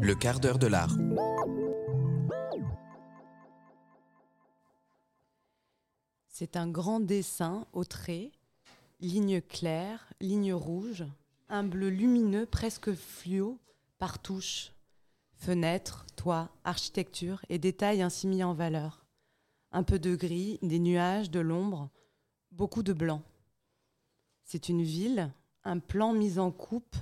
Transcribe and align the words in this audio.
Le 0.00 0.14
quart 0.14 0.38
d'heure 0.40 0.58
de 0.58 0.66
l'art. 0.66 0.96
C'est 6.28 6.56
un 6.56 6.68
grand 6.68 7.00
dessin 7.00 7.66
au 7.72 7.84
trait, 7.84 8.30
ligne 9.00 9.40
claire, 9.40 10.12
ligne 10.20 10.54
rouge, 10.54 11.04
un 11.48 11.64
bleu 11.64 11.88
lumineux 11.88 12.46
presque 12.46 12.92
fluo 12.94 13.58
par 13.98 14.20
touche, 14.20 14.72
fenêtres, 15.34 16.06
toit, 16.16 16.50
architecture 16.64 17.42
et 17.48 17.58
détails 17.58 18.02
ainsi 18.02 18.26
mis 18.26 18.44
en 18.44 18.54
valeur. 18.54 19.04
Un 19.72 19.82
peu 19.82 19.98
de 19.98 20.14
gris, 20.14 20.58
des 20.62 20.78
nuages, 20.78 21.30
de 21.30 21.40
l'ombre, 21.40 21.90
beaucoup 22.52 22.82
de 22.82 22.92
blanc. 22.92 23.22
C'est 24.44 24.68
une 24.68 24.82
ville, 24.82 25.32
un 25.64 25.78
plan 25.78 26.12
mis 26.12 26.38
en 26.38 26.50
coupe, 26.50 26.96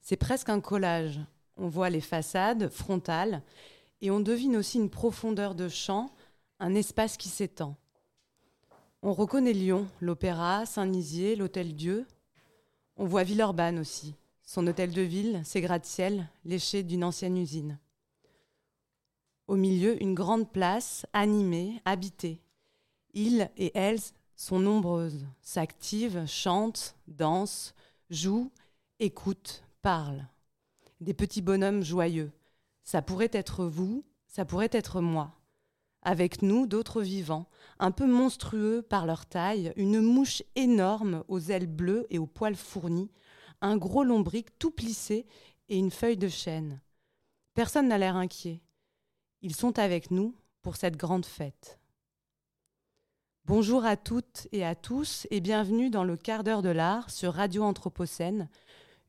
c'est 0.00 0.16
presque 0.16 0.48
un 0.48 0.60
collage. 0.60 1.20
On 1.56 1.68
voit 1.68 1.90
les 1.90 2.00
façades 2.00 2.68
frontales 2.68 3.42
et 4.00 4.10
on 4.10 4.20
devine 4.20 4.56
aussi 4.56 4.78
une 4.78 4.90
profondeur 4.90 5.54
de 5.54 5.68
champ, 5.68 6.10
un 6.58 6.74
espace 6.74 7.16
qui 7.16 7.28
s'étend. 7.28 7.76
On 9.02 9.12
reconnaît 9.12 9.52
Lyon, 9.52 9.88
l'Opéra, 10.00 10.64
Saint-Nizier, 10.66 11.36
l'Hôtel 11.36 11.74
Dieu. 11.74 12.06
On 12.96 13.04
voit 13.04 13.24
Villeurbanne 13.24 13.78
aussi, 13.78 14.14
son 14.44 14.66
hôtel 14.66 14.92
de 14.92 15.02
ville, 15.02 15.42
ses 15.44 15.60
gratte-ciel, 15.60 16.28
léchés 16.44 16.82
d'une 16.82 17.04
ancienne 17.04 17.36
usine. 17.36 17.78
Au 19.48 19.56
milieu, 19.56 20.00
une 20.02 20.14
grande 20.14 20.50
place, 20.50 21.04
animée, 21.12 21.80
habitée. 21.84 22.40
Ils 23.12 23.50
et 23.56 23.72
elles 23.74 24.00
sont 24.36 24.58
nombreuses, 24.58 25.26
s'activent, 25.40 26.26
chantent, 26.26 26.96
dansent, 27.06 27.74
jouent, 28.08 28.50
écoutent, 28.98 29.64
parlent. 29.82 30.26
Des 31.02 31.14
petits 31.14 31.42
bonhommes 31.42 31.82
joyeux. 31.82 32.30
Ça 32.84 33.02
pourrait 33.02 33.30
être 33.32 33.64
vous, 33.64 34.04
ça 34.28 34.44
pourrait 34.44 34.70
être 34.70 35.00
moi. 35.00 35.34
Avec 36.02 36.42
nous, 36.42 36.68
d'autres 36.68 37.02
vivants, 37.02 37.48
un 37.80 37.90
peu 37.90 38.06
monstrueux 38.06 38.82
par 38.82 39.04
leur 39.04 39.26
taille, 39.26 39.72
une 39.74 40.00
mouche 40.00 40.44
énorme 40.54 41.24
aux 41.26 41.40
ailes 41.40 41.66
bleues 41.66 42.06
et 42.10 42.20
aux 42.20 42.28
poils 42.28 42.54
fournis, 42.54 43.10
un 43.60 43.76
gros 43.76 44.04
lombric 44.04 44.56
tout 44.60 44.70
plissé 44.70 45.26
et 45.68 45.76
une 45.76 45.90
feuille 45.90 46.16
de 46.16 46.28
chêne. 46.28 46.80
Personne 47.54 47.88
n'a 47.88 47.98
l'air 47.98 48.14
inquiet. 48.14 48.62
Ils 49.40 49.56
sont 49.56 49.80
avec 49.80 50.12
nous 50.12 50.36
pour 50.62 50.76
cette 50.76 50.96
grande 50.96 51.26
fête. 51.26 51.80
Bonjour 53.44 53.84
à 53.84 53.96
toutes 53.96 54.46
et 54.52 54.64
à 54.64 54.76
tous 54.76 55.26
et 55.32 55.40
bienvenue 55.40 55.90
dans 55.90 56.04
le 56.04 56.16
quart 56.16 56.44
d'heure 56.44 56.62
de 56.62 56.68
l'art 56.68 57.10
sur 57.10 57.34
Radio 57.34 57.64
Anthropocène, 57.64 58.48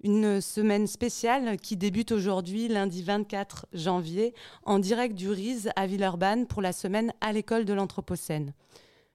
une 0.03 0.41
semaine 0.41 0.85
spéciale 0.85 1.57
qui 1.57 1.77
débute 1.77 2.11
aujourd'hui, 2.11 2.67
lundi 2.67 3.01
24 3.01 3.67
janvier, 3.73 4.33
en 4.63 4.79
direct 4.79 5.15
du 5.15 5.29
RISE 5.29 5.69
à 5.75 5.87
Villeurbanne 5.87 6.45
pour 6.45 6.61
la 6.61 6.73
semaine 6.73 7.13
à 7.21 7.31
l'école 7.31 7.65
de 7.65 7.73
l'Anthropocène. 7.73 8.53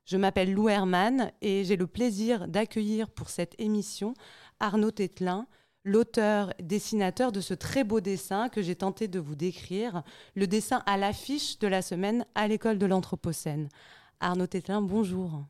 Je 0.07 0.17
m'appelle 0.17 0.53
Lou 0.53 0.71
Herman 0.71 1.31
et 1.43 1.65
j'ai 1.65 1.77
le 1.77 1.87
plaisir 1.87 2.49
d'accueillir 2.49 3.11
pour 3.11 3.29
cette 3.29 3.55
émission 3.59 4.15
Arnaud 4.59 4.91
Tételin, 4.91 5.47
l'auteur, 5.85 6.55
dessinateur 6.63 7.31
de 7.31 7.43
ce 7.43 7.53
très 7.53 7.85
beau 7.85 8.01
dessin 8.01 8.49
que 8.49 8.63
j'ai 8.63 8.75
tenté 8.75 9.07
de 9.07 9.21
vous 9.21 9.37
décrire, 9.37 10.03
le 10.35 10.47
dessin 10.47 10.83
à 10.87 10.97
l'affiche 10.97 11.59
de 11.59 11.69
la 11.69 11.83
semaine 11.83 12.25
à 12.35 12.49
l'école 12.49 12.79
de 12.79 12.87
l'Anthropocène. 12.87 13.69
Arnaud 14.21 14.47
Tételin, 14.47 14.81
bonjour. 14.81 15.45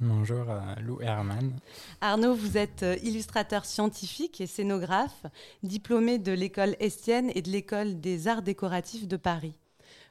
Bonjour 0.00 0.44
Lou 0.80 1.00
Herman. 1.00 1.58
Arnaud, 2.00 2.34
vous 2.34 2.56
êtes 2.56 2.84
euh, 2.84 2.96
illustrateur 3.02 3.64
scientifique 3.64 4.40
et 4.40 4.46
scénographe, 4.46 5.26
diplômé 5.64 6.18
de 6.18 6.30
l'école 6.30 6.76
Estienne 6.78 7.32
et 7.34 7.42
de 7.42 7.50
l'école 7.50 8.00
des 8.00 8.28
arts 8.28 8.42
décoratifs 8.42 9.08
de 9.08 9.16
Paris. 9.16 9.58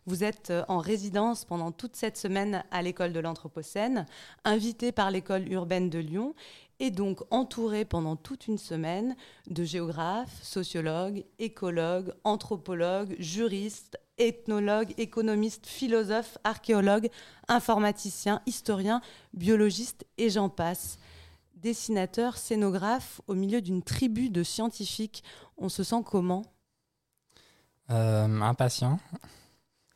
Vous 0.06 0.26
êtes 0.26 0.50
euh, 0.50 0.66
en 0.68 0.80
résidence 0.80 1.46
pendant 1.46 1.72
toute 1.72 1.96
cette 1.96 2.18
semaine 2.18 2.66
à 2.70 2.82
l'école 2.82 3.14
de 3.14 3.22
l'Anthropocène, 3.22 4.06
invité 4.44 4.92
par 4.92 5.10
l'école 5.10 5.50
urbaine 5.50 5.90
de 5.90 6.00
Lyon 6.00 6.36
et 6.82 6.92
donc 6.92 7.22
entouré 7.32 7.86
pendant 7.86 8.18
toute 8.18 8.48
une 8.48 8.58
semaine 8.58 9.16
de 9.50 9.64
géographes, 9.64 10.44
sociologues, 10.44 11.24
écologues, 11.40 12.14
anthropologues, 12.26 13.16
juristes, 13.20 13.98
ethnologue, 14.18 14.94
économiste, 14.98 15.66
philosophe, 15.66 16.38
archéologue, 16.44 17.10
informaticien, 17.48 18.42
historien, 18.46 19.02
biologiste 19.34 20.06
et 20.18 20.30
j'en 20.30 20.50
passe. 20.50 20.98
Dessinateur, 21.56 22.38
scénographe, 22.38 23.22
au 23.28 23.34
milieu 23.34 23.62
d'une 23.62 23.82
tribu 23.82 24.30
de 24.30 24.44
scientifiques, 24.44 25.24
on 25.58 25.70
se 25.70 25.84
sent 25.84 26.04
comment? 26.06 26.44
Euh, 27.90 28.42
Impatient. 28.42 29.00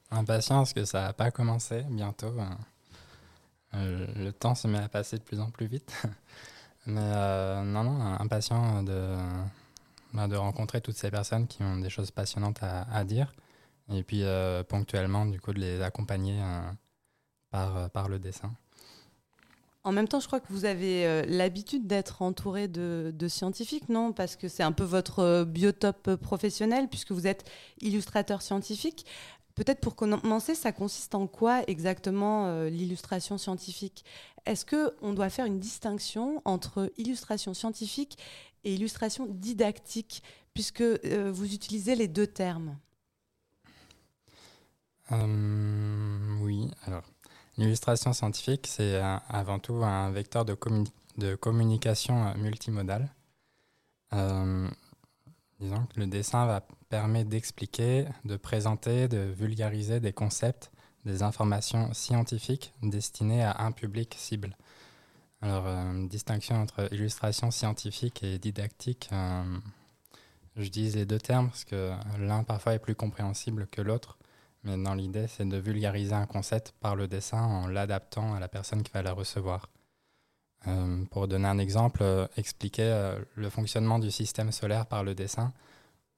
Impatient 0.09 0.57
parce 0.57 0.73
que 0.73 0.85
ça 0.85 1.01
n'a 1.03 1.13
pas 1.13 1.31
commencé 1.31 1.83
bientôt. 1.89 2.33
Euh, 3.73 4.07
le 4.15 4.31
temps 4.31 4.55
se 4.55 4.67
met 4.67 4.79
à 4.79 4.89
passer 4.89 5.17
de 5.17 5.23
plus 5.23 5.39
en 5.39 5.51
plus 5.51 5.67
vite. 5.67 5.93
Mais 6.87 6.99
euh, 6.99 7.61
non, 7.61 7.83
non, 7.83 8.01
impatient 8.01 8.83
bah, 10.13 10.27
de 10.27 10.35
rencontrer 10.35 10.81
toutes 10.81 10.97
ces 10.97 11.11
personnes 11.11 11.45
qui 11.45 11.61
ont 11.61 11.77
des 11.77 11.91
choses 11.91 12.09
passionnantes 12.09 12.59
à 12.63 13.03
dire 13.03 13.31
et 13.93 14.03
puis 14.03 14.23
euh, 14.23 14.63
ponctuellement, 14.63 15.25
du 15.25 15.39
coup, 15.39 15.53
de 15.53 15.59
les 15.59 15.81
accompagner 15.81 16.39
euh, 16.41 16.61
par, 17.49 17.77
euh, 17.77 17.87
par 17.87 18.09
le 18.09 18.19
dessin. 18.19 18.51
En 19.83 19.91
même 19.91 20.07
temps, 20.07 20.19
je 20.19 20.27
crois 20.27 20.39
que 20.39 20.51
vous 20.53 20.65
avez 20.65 21.25
l'habitude 21.25 21.87
d'être 21.87 22.21
entouré 22.21 22.67
de, 22.67 23.27
scientifiques, 23.27 23.89
non? 23.89 24.13
Parce 24.13 24.35
que 24.35 24.47
c'est 24.47 24.61
un 24.61 24.71
peu 24.71 24.83
votre 24.83 25.43
biotope 25.43 26.17
professionnel, 26.17 26.87
puisque 26.87 27.11
vous 27.11 27.25
êtes 27.25 27.49
illustrateur 27.81 28.43
scientifique. 28.43 29.07
Peut-être 29.55 29.79
pour 29.79 29.95
commencer, 29.95 30.53
ça 30.53 30.71
consiste 30.71 31.15
en 31.15 31.25
quoi 31.25 31.63
exactement 31.67 32.65
l'illustration 32.65 33.39
scientifique? 33.39 34.05
Est-ce 34.45 34.67
qu'on 34.67 35.13
doit 35.13 35.31
faire 35.31 35.47
une 35.47 35.59
distinction 35.59 36.43
entre 36.45 36.91
illustration 36.99 37.55
scientifique 37.55 38.19
et 38.63 38.75
illustration 38.75 39.25
didactique, 39.27 40.21
puisque 40.53 40.83
vous 40.83 41.55
utilisez 41.55 41.95
les 41.95 42.07
deux 42.07 42.27
termes 42.27 42.77
oui, 45.11 46.71
alors 46.85 47.03
l'illustration 47.57 48.13
scientifique, 48.13 48.67
c'est 48.67 49.01
avant 49.29 49.59
tout 49.59 49.83
un 49.83 50.11
vecteur 50.11 50.45
de, 50.45 50.57
de 51.17 51.35
communication 51.35 52.27
euh, 52.27 52.33
multimodale. 52.35 53.09
Euh, 54.13 54.67
disons 55.59 55.85
que 55.93 55.99
le 55.99 56.07
dessin 56.07 56.45
va 56.45 56.61
permettre 56.89 57.29
d'expliquer, 57.29 58.05
de 58.25 58.35
présenter, 58.35 59.07
de 59.07 59.19
vulgariser 59.19 59.99
des 59.99 60.13
concepts, 60.13 60.71
des 61.05 61.23
informations 61.23 61.93
scientifiques 61.93 62.73
destinées 62.83 63.43
à 63.43 63.61
un 63.61 63.71
public 63.71 64.15
cible. 64.17 64.55
Alors, 65.41 65.65
une 65.65 66.07
distinction 66.07 66.61
entre 66.61 66.93
illustration 66.93 67.49
scientifique 67.49 68.21
et 68.21 68.37
didactique, 68.37 69.09
je 70.55 70.69
dis 70.69 70.91
les 70.91 71.05
deux 71.05 71.17
termes 71.17 71.49
parce 71.49 71.63
que 71.63 71.93
l'un 72.19 72.43
parfois 72.43 72.75
est 72.75 72.79
plus 72.79 72.93
compréhensible 72.93 73.65
que 73.67 73.81
l'autre. 73.81 74.17
Mais 74.63 74.77
dans 74.77 74.93
l'idée, 74.93 75.27
c'est 75.27 75.47
de 75.47 75.57
vulgariser 75.57 76.13
un 76.13 76.27
concept 76.27 76.73
par 76.79 76.95
le 76.95 77.07
dessin 77.07 77.41
en 77.41 77.67
l'adaptant 77.67 78.35
à 78.35 78.39
la 78.39 78.47
personne 78.47 78.83
qui 78.83 78.91
va 78.91 79.01
la 79.01 79.13
recevoir. 79.13 79.67
Euh, 80.67 81.03
pour 81.05 81.27
donner 81.27 81.47
un 81.47 81.57
exemple, 81.57 82.03
euh, 82.03 82.27
expliquer 82.37 82.83
euh, 82.83 83.19
le 83.33 83.49
fonctionnement 83.49 83.97
du 83.97 84.11
système 84.11 84.51
solaire 84.51 84.85
par 84.85 85.03
le 85.03 85.15
dessin. 85.15 85.51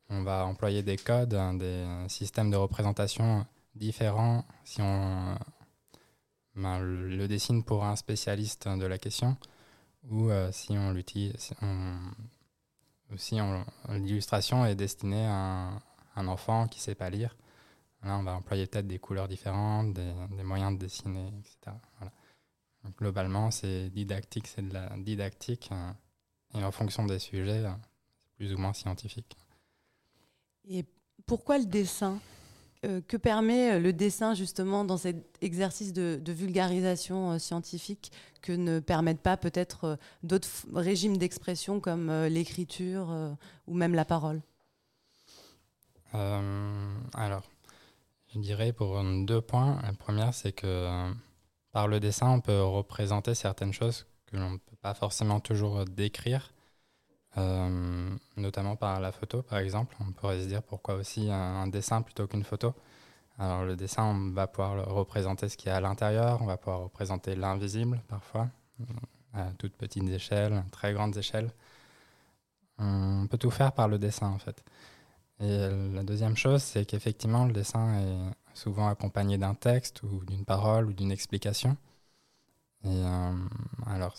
On 0.09 0.23
va 0.23 0.45
employer 0.45 0.83
des 0.83 0.97
codes, 0.97 1.33
hein, 1.33 1.53
des 1.53 1.85
systèmes 2.09 2.51
de 2.51 2.57
représentation 2.57 3.45
différents 3.73 4.43
si 4.65 4.81
on 4.81 5.35
ben, 6.55 6.79
le 6.79 7.27
dessine 7.27 7.63
pour 7.63 7.85
un 7.85 7.95
spécialiste 7.95 8.67
de 8.67 8.85
la 8.85 8.97
question 8.97 9.37
ou 10.11 10.29
si 10.51 10.73
on 10.73 10.91
l'utilise. 10.91 11.53
Si 13.15 13.39
l'illustration 13.89 14.65
est 14.65 14.75
destinée 14.75 15.25
à 15.25 15.69
un 16.15 16.27
enfant 16.27 16.67
qui 16.67 16.79
ne 16.79 16.83
sait 16.83 16.95
pas 16.95 17.09
lire 17.09 17.35
Là, 18.03 18.17
on 18.17 18.23
va 18.23 18.33
employer 18.33 18.67
peut-être 18.67 18.87
des 18.87 18.99
couleurs 18.99 19.27
différentes, 19.27 19.93
des, 19.93 20.43
moyens 20.43 20.73
de 20.73 20.77
dessiner, 20.77 21.27
etc. 21.39 21.77
globalement, 22.99 23.49
c'est 23.49 23.89
didactique, 23.89 24.47
c'est 24.47 24.67
de 24.67 24.73
la 24.73 24.89
didactique. 24.97 25.69
Euh, 25.71 26.59
et 26.59 26.63
en 26.63 26.71
fonction 26.71 27.05
des 27.05 27.19
sujets, 27.19 27.65
euh, 27.65 27.71
c'est 28.23 28.35
plus 28.35 28.53
ou 28.53 28.57
moins 28.57 28.73
scientifique. 28.73 29.37
Et 30.67 30.85
pourquoi 31.25 31.57
le 31.57 31.65
dessin? 31.65 32.19
Euh, 32.85 32.99
Que 33.07 33.15
permet 33.15 33.79
le 33.79 33.93
dessin 33.93 34.33
justement 34.33 34.83
dans 34.83 34.97
cet 34.97 35.37
exercice 35.41 35.93
de, 35.93 36.19
vulgarisation 36.27 37.39
scientifique 37.39 38.11
que 38.41 38.51
ne 38.51 38.81
permettent 38.81 39.21
pas 39.21 39.37
peut-être 39.37 39.97
d'autres 40.23 40.49
régimes 40.73 41.15
d'expression 41.15 41.79
comme 41.79 42.11
l'écriture 42.25 43.37
ou 43.67 43.73
même 43.73 43.95
la 43.95 44.03
parole? 44.03 44.41
Alors, 46.11 47.43
je 48.33 48.39
dirais 48.39 48.73
pour 48.73 49.01
deux 49.03 49.41
points. 49.41 49.79
La 49.83 49.93
première, 49.93 50.33
c'est 50.33 50.51
que 50.51 50.67
euh, 50.67 51.11
par 51.71 51.87
le 51.87 51.99
dessin, 51.99 52.29
on 52.29 52.41
peut 52.41 52.61
représenter 52.61 53.35
certaines 53.35 53.73
choses 53.73 54.05
que 54.25 54.37
l'on 54.37 54.51
ne 54.51 54.57
peut 54.57 54.75
pas 54.81 54.93
forcément 54.93 55.39
toujours 55.39 55.85
décrire. 55.85 56.51
Euh, 57.37 58.15
notamment 58.37 58.75
par 58.75 58.99
la 58.99 59.11
photo, 59.11 59.41
par 59.41 59.57
exemple. 59.57 59.95
On 59.99 60.11
pourrait 60.11 60.41
se 60.41 60.47
dire 60.47 60.61
pourquoi 60.61 60.95
aussi 60.95 61.31
un, 61.31 61.67
dessin 61.67 62.01
plutôt 62.03 62.27
qu'une 62.27 62.43
photo. 62.43 62.73
Alors 63.39 63.63
le 63.63 63.75
dessin, 63.75 64.03
on 64.03 64.29
va 64.31 64.45
pouvoir 64.45 64.87
représenter 64.87 65.49
ce 65.49 65.57
qu'il 65.57 65.69
y 65.69 65.71
a 65.71 65.77
à 65.77 65.81
l'intérieur, 65.81 66.41
on 66.43 66.45
va 66.45 66.57
pouvoir 66.57 66.81
représenter 66.81 67.35
l'invisible 67.35 68.03
parfois, 68.07 68.49
à 69.33 69.51
toutes 69.57 69.75
petites 69.75 70.07
échelles, 70.09 70.63
très 70.71 70.93
grandes 70.93 71.17
échelles. 71.17 71.49
On 72.77 73.25
peut 73.27 73.39
tout 73.39 73.49
faire 73.49 73.71
par 73.71 73.87
le 73.87 73.97
dessin 73.97 74.27
en 74.27 74.37
fait. 74.37 74.63
Et 75.43 75.69
la 75.93 76.03
deuxième 76.03 76.37
chose, 76.37 76.63
c'est 76.63 76.85
qu'effectivement, 76.85 77.43
le 77.45 77.51
dessin 77.51 77.99
est 77.99 78.33
souvent 78.53 78.87
accompagné 78.87 79.37
d'un 79.37 79.55
texte 79.55 80.01
ou 80.03 80.23
d'une 80.23 80.45
parole 80.45 80.87
ou 80.87 80.93
d'une 80.93 81.11
explication. 81.11 81.75
Et 82.85 82.87
euh, 82.87 83.33
alors, 83.85 84.15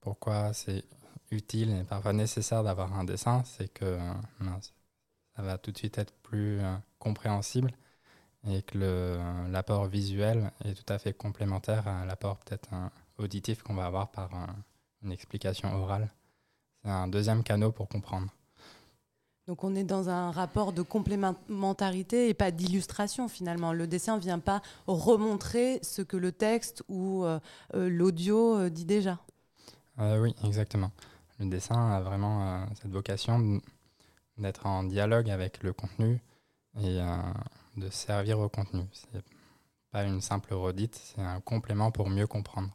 pourquoi 0.00 0.54
c'est 0.54 0.84
utile 1.30 1.70
et 1.70 1.84
parfois 1.84 2.14
nécessaire 2.14 2.64
d'avoir 2.64 2.94
un 2.94 3.04
dessin, 3.04 3.42
c'est 3.44 3.68
que 3.68 3.84
euh, 3.84 4.12
ça 5.36 5.42
va 5.42 5.58
tout 5.58 5.70
de 5.70 5.76
suite 5.76 5.98
être 5.98 6.14
plus 6.22 6.60
euh, 6.60 6.74
compréhensible 6.98 7.70
et 8.48 8.62
que 8.62 8.78
l'apport 9.50 9.86
visuel 9.86 10.50
est 10.64 10.74
tout 10.74 10.92
à 10.92 10.98
fait 10.98 11.14
complémentaire 11.14 11.88
à 11.88 12.04
l'apport 12.04 12.38
peut-être 12.38 12.68
auditif 13.16 13.62
qu'on 13.62 13.74
va 13.74 13.86
avoir 13.86 14.10
par 14.10 14.30
une 15.02 15.12
explication 15.12 15.74
orale. 15.74 16.10
C'est 16.82 16.90
un 16.90 17.08
deuxième 17.08 17.42
canot 17.42 17.72
pour 17.72 17.88
comprendre. 17.88 18.28
Donc 19.46 19.62
on 19.62 19.74
est 19.74 19.84
dans 19.84 20.08
un 20.08 20.30
rapport 20.30 20.72
de 20.72 20.80
complémentarité 20.80 22.28
et 22.30 22.34
pas 22.34 22.50
d'illustration 22.50 23.28
finalement. 23.28 23.74
Le 23.74 23.86
dessin 23.86 24.16
ne 24.16 24.20
vient 24.20 24.38
pas 24.38 24.62
remontrer 24.86 25.80
ce 25.82 26.00
que 26.00 26.16
le 26.16 26.32
texte 26.32 26.82
ou 26.88 27.24
euh, 27.24 27.38
euh, 27.74 27.90
l'audio 27.90 28.56
euh, 28.56 28.70
dit 28.70 28.86
déjà. 28.86 29.18
oui, 29.98 30.34
exactement. 30.44 30.90
Le 31.38 31.46
dessin 31.46 31.90
a 31.90 32.00
vraiment 32.00 32.66
cette 32.80 32.90
vocation 32.90 33.60
d'être 34.38 34.66
en 34.66 34.84
dialogue 34.84 35.28
avec 35.28 35.62
le 35.62 35.72
contenu 35.72 36.22
et 36.80 37.00
de 37.76 37.90
servir 37.90 38.38
au 38.38 38.48
contenu. 38.48 38.82
C'est 38.92 39.24
pas 39.90 40.04
une 40.04 40.20
simple 40.20 40.54
redite, 40.54 40.94
c'est 40.94 41.20
un 41.20 41.40
complément 41.40 41.90
pour 41.90 42.08
mieux 42.08 42.28
comprendre. 42.28 42.70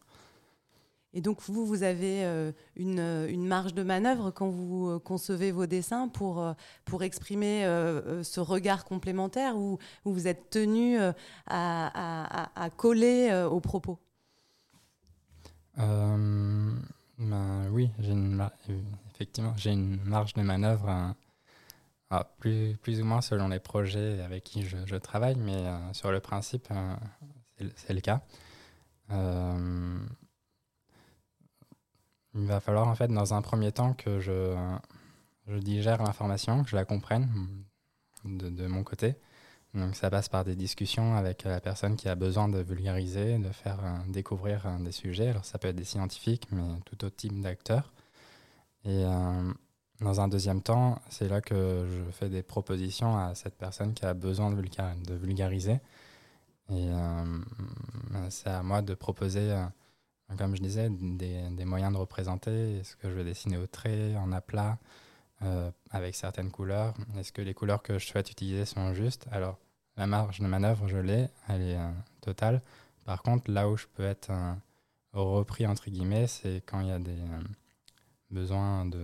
Et 1.13 1.21
donc, 1.21 1.41
vous, 1.41 1.65
vous 1.65 1.81
avez 1.81 2.23
euh, 2.23 2.51
euh, 2.79 3.27
une, 3.27 3.47
marge 3.47 3.73
de 3.73 3.81
manœuvre 3.81 4.29
quand 4.29 4.49
vous 4.49 4.89
euh, 4.89 4.99
concevez 4.99 5.51
vos 5.51 5.65
dessins 5.65 6.07
pour, 6.07 6.53
pour 6.85 7.03
exprimer 7.03 7.63
ce 8.23 8.39
regard 8.39 8.85
complémentaire 8.85 9.57
ou, 9.57 9.79
vous 10.05 10.27
êtes 10.27 10.49
tenu 10.49 10.97
à, 11.47 12.69
coller 12.77 13.47
aux 13.49 13.59
propos? 13.59 13.99
Ben, 15.75 16.77
Oui, 17.71 17.89
effectivement, 19.13 19.53
j'ai 19.57 19.71
une 19.71 20.01
marge 20.03 20.33
de 20.33 20.41
manœuvre. 20.41 21.15
plus, 22.39 22.77
plus 22.81 23.01
ou 23.01 23.05
moins 23.05 23.21
selon 23.21 23.47
les 23.47 23.59
projets 23.59 24.21
avec 24.21 24.43
qui 24.43 24.63
je, 24.63 24.77
je 24.85 24.95
travaille, 24.95 25.35
mais 25.35 25.63
sur 25.93 26.11
le 26.11 26.19
principe, 26.19 26.67
c'est 27.75 27.93
le 27.93 28.01
cas. 28.01 28.21
Il 32.39 32.47
va 32.47 32.59
falloir 32.59 32.87
en 32.87 32.95
fait 32.95 33.09
dans 33.09 33.33
un 33.33 33.41
premier 33.41 33.71
temps 33.71 33.93
que 33.93 34.19
je, 34.19 34.55
je 35.47 35.57
digère 35.57 36.01
l'information, 36.01 36.63
que 36.63 36.69
je 36.69 36.75
la 36.75 36.85
comprenne 36.85 37.29
de, 38.23 38.67
mon 38.67 38.83
côté. 38.83 39.15
Donc 39.73 39.95
ça 39.95 40.09
passe 40.09 40.29
par 40.29 40.45
des 40.45 40.55
discussions 40.55 41.15
avec 41.15 41.43
la 41.43 41.59
personne 41.59 41.95
qui 41.95 42.07
a 42.09 42.15
besoin 42.15 42.49
de 42.49 42.59
vulgariser, 42.59 43.37
de 43.37 43.51
faire 43.51 43.79
euh, 43.83 43.97
découvrir 44.07 44.65
euh, 44.65 44.79
des 44.79 44.91
sujets. 44.91 45.29
Alors 45.29 45.45
ça 45.45 45.59
peut 45.59 45.67
être 45.67 45.75
des 45.75 45.83
scientifiques, 45.83 46.47
mais 46.51 46.63
tout 46.85 47.05
autre 47.05 47.15
type 47.15 47.39
d'acteurs. 47.39 47.93
Et 48.85 49.03
euh, 49.03 49.53
dans 50.01 50.21
un 50.21 50.27
deuxième 50.27 50.63
temps, 50.63 50.99
c'est 51.09 51.27
là 51.27 51.41
que 51.41 51.85
je 51.87 52.11
fais 52.11 52.29
des 52.29 52.41
propositions 52.41 53.17
à 53.17 53.35
cette 53.35 53.57
personne 53.57 53.93
qui 53.93 54.05
a 54.05 54.13
besoin 54.13 54.49
de, 54.49 54.55
de 54.61 55.13
vulgariser. 55.13 55.79
Et 56.71 56.87
c'est 58.29 58.49
à 58.49 58.61
moi 58.61 58.83
de 58.83 58.93
proposer 58.93 59.51
comme 60.37 60.55
je 60.55 60.61
disais, 60.61 60.89
des, 60.89 61.65
moyens 61.65 61.93
de 61.93 61.97
représenter. 61.97 62.79
Est-ce 62.79 62.95
que 62.95 63.09
je 63.09 63.15
vais 63.15 63.23
dessiner 63.23 63.57
au 63.57 63.67
trait, 63.67 64.15
en 64.17 64.31
aplat, 64.31 64.77
euh, 65.41 65.71
avec 65.91 66.15
certaines 66.15 66.51
couleurs? 66.51 66.93
Est-ce 67.17 67.31
que 67.31 67.41
les 67.41 67.53
couleurs 67.53 67.81
que 67.81 67.97
je 67.97 68.05
souhaite 68.05 68.31
utiliser 68.31 68.65
sont 68.65 68.93
justes? 68.93 69.27
Alors, 69.31 69.57
la 69.97 70.07
marge 70.07 70.39
de 70.39 70.47
manœuvre, 70.47 70.87
je 70.87 70.97
l'ai, 70.97 71.29
elle 71.47 71.61
est 71.61 71.77
euh, 71.77 71.91
totale. 72.21 72.61
Par 73.05 73.23
contre, 73.23 73.51
là 73.51 73.69
où 73.69 73.77
je 73.77 73.87
peux 73.87 74.03
être 74.03 74.29
euh, 74.29 74.53
repris, 75.13 75.65
entre 75.65 75.89
guillemets, 75.89 76.27
c'est 76.27 76.63
quand 76.65 76.81
il 76.81 76.87
y 76.87 76.91
a 76.91 76.99
des 76.99 77.17
besoins 78.29 78.85
de, 78.85 79.03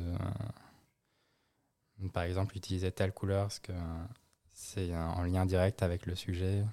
par 2.13 2.23
exemple, 2.23 2.55
utiliser 2.55 2.91
telle 2.91 3.11
couleur, 3.11 3.45
parce 3.45 3.59
que 3.59 3.73
c'est 4.53 4.95
en 4.95 5.23
lien 5.23 5.45
direct 5.45 5.81
avec 5.81 6.05
le 6.05 6.15
sujet 6.15 6.63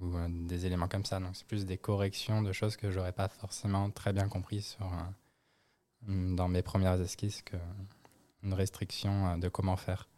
ou 0.00 0.16
euh, 0.16 0.28
des 0.28 0.66
éléments 0.66 0.88
comme 0.88 1.04
ça. 1.04 1.20
Donc 1.20 1.30
c'est 1.34 1.46
plus 1.46 1.66
des 1.66 1.76
corrections 1.76 2.42
de 2.42 2.52
choses 2.52 2.76
que 2.76 2.90
j'aurais 2.90 3.12
pas 3.12 3.28
forcément 3.28 3.90
très 3.90 4.12
bien 4.12 4.28
compris 4.28 4.62
sur, 4.62 4.86
euh, 4.86 6.34
dans 6.34 6.48
mes 6.48 6.62
premières 6.62 7.00
esquisses 7.00 7.42
qu'une 7.42 8.54
restriction 8.54 9.26
euh, 9.26 9.36
de 9.36 9.48
comment 9.48 9.76
faire. 9.76 10.08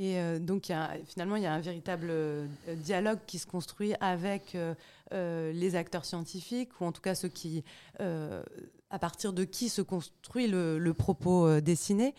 Et 0.00 0.38
donc, 0.38 0.68
y 0.68 0.72
a, 0.72 0.92
finalement, 1.06 1.34
il 1.34 1.42
y 1.42 1.46
a 1.46 1.52
un 1.52 1.60
véritable 1.60 2.12
dialogue 2.68 3.18
qui 3.26 3.40
se 3.40 3.48
construit 3.48 3.94
avec 4.00 4.56
les 5.10 5.74
acteurs 5.74 6.04
scientifiques, 6.04 6.80
ou 6.80 6.84
en 6.84 6.92
tout 6.92 7.00
cas 7.00 7.16
ceux 7.16 7.26
qui, 7.26 7.64
à 7.98 8.98
partir 9.00 9.32
de 9.32 9.42
qui 9.42 9.68
se 9.68 9.82
construit 9.82 10.46
le, 10.46 10.78
le 10.78 10.94
propos 10.94 11.60
dessiné. 11.60 12.14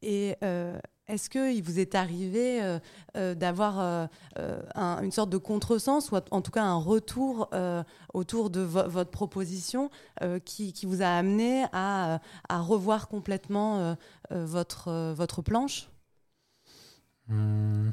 Et 0.00 0.36
est-ce 1.08 1.30
qu'il 1.30 1.62
vous 1.62 1.78
est 1.78 1.94
arrivé 1.94 2.62
euh, 2.62 2.78
euh, 3.16 3.34
d'avoir 3.34 3.80
euh, 3.80 5.02
une 5.02 5.10
sorte 5.10 5.30
de 5.30 5.38
contresens, 5.38 6.12
ou 6.12 6.16
en 6.30 6.42
tout 6.42 6.50
cas 6.50 6.62
un 6.62 6.76
retour 6.76 7.50
autour 8.12 8.50
de 8.50 8.60
votre 8.60 9.10
proposition 9.10 9.90
qui, 10.44 10.74
vous 10.84 11.02
a 11.02 11.08
amené 11.08 11.64
à, 11.72 12.20
revoir 12.50 13.08
complètement 13.08 13.96
votre, 14.30 15.12
votre 15.12 15.42
planche? 15.42 15.88
Hmm. 17.28 17.90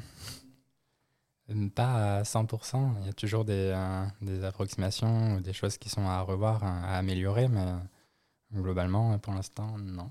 Pas 1.74 2.18
à 2.18 2.22
100%. 2.22 2.92
Il 3.00 3.06
y 3.06 3.10
a 3.10 3.12
toujours 3.12 3.44
des, 3.44 3.74
des, 4.20 4.44
approximations 4.44 5.36
ou 5.36 5.40
des 5.40 5.52
choses 5.52 5.78
qui 5.78 5.88
sont 5.88 6.06
à 6.06 6.20
revoir, 6.20 6.64
à 6.64 6.96
améliorer, 6.98 7.48
mais 7.48 7.72
globalement, 8.54 9.18
pour 9.18 9.32
l'instant, 9.32 9.76
non. 9.78 10.10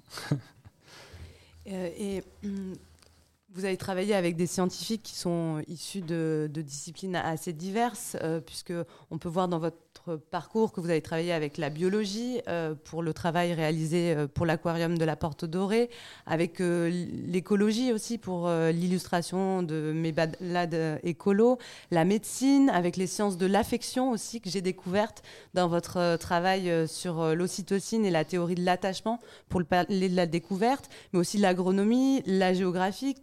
et 1.65 2.23
hmm, 2.43 2.73
vous 3.55 3.63
avez 3.63 3.77
travaillé 3.77 4.13
avec 4.13 4.35
des 4.35 4.47
scientifiques 4.47 5.03
qui 5.03 5.15
sont 5.15 5.61
issus 5.69 6.01
de, 6.01 6.49
disciplines 6.53 7.15
assez 7.15 7.53
diverses, 7.53 8.17
euh, 8.21 8.41
puisque 8.41 8.73
on 9.11 9.17
peut 9.17 9.29
voir 9.29 9.47
dans 9.47 9.59
votre 9.59 10.17
parcours 10.29 10.73
que 10.73 10.81
vous 10.81 10.89
avez 10.89 11.01
travaillé 11.01 11.31
avec 11.31 11.57
la 11.57 11.69
biologie 11.69 12.41
euh, 12.49 12.75
pour 12.75 13.01
le 13.01 13.13
travail 13.13 13.53
réalisé 13.53 14.13
euh, 14.13 14.27
pour 14.27 14.45
l'aquarium 14.45 14.97
de 14.97 15.05
la 15.05 15.15
Porte 15.15 15.45
Dorée, 15.45 15.89
avec 16.25 16.59
l'écologie 16.59 17.93
aussi 17.93 18.17
pour 18.17 18.49
l'illustration 18.49 19.63
de 19.63 19.93
mes 19.95 20.11
balades 20.11 20.99
écolo, 21.03 21.57
la 21.91 22.03
médecine, 22.03 22.69
avec 22.69 22.97
les 22.97 23.07
sciences 23.07 23.37
de 23.37 23.45
l'affection 23.45 24.11
aussi 24.11 24.41
que 24.41 24.49
j'ai 24.49 24.61
découvertes 24.61 25.23
dans 25.53 25.69
votre 25.69 26.17
travail 26.17 26.87
sur 26.87 27.35
l'ocytocine 27.35 28.05
et 28.05 28.11
la 28.11 28.25
théorie 28.25 28.55
de 28.55 28.65
l'attachement 28.65 29.21
pour 29.47 29.63
parler 29.63 30.09
de 30.09 30.15
la 30.15 30.25
découverte, 30.25 30.89
mais 31.13 31.19
aussi 31.19 31.37
l'agronomie, 31.37 32.21
la 32.25 32.53
géographie 32.53 33.15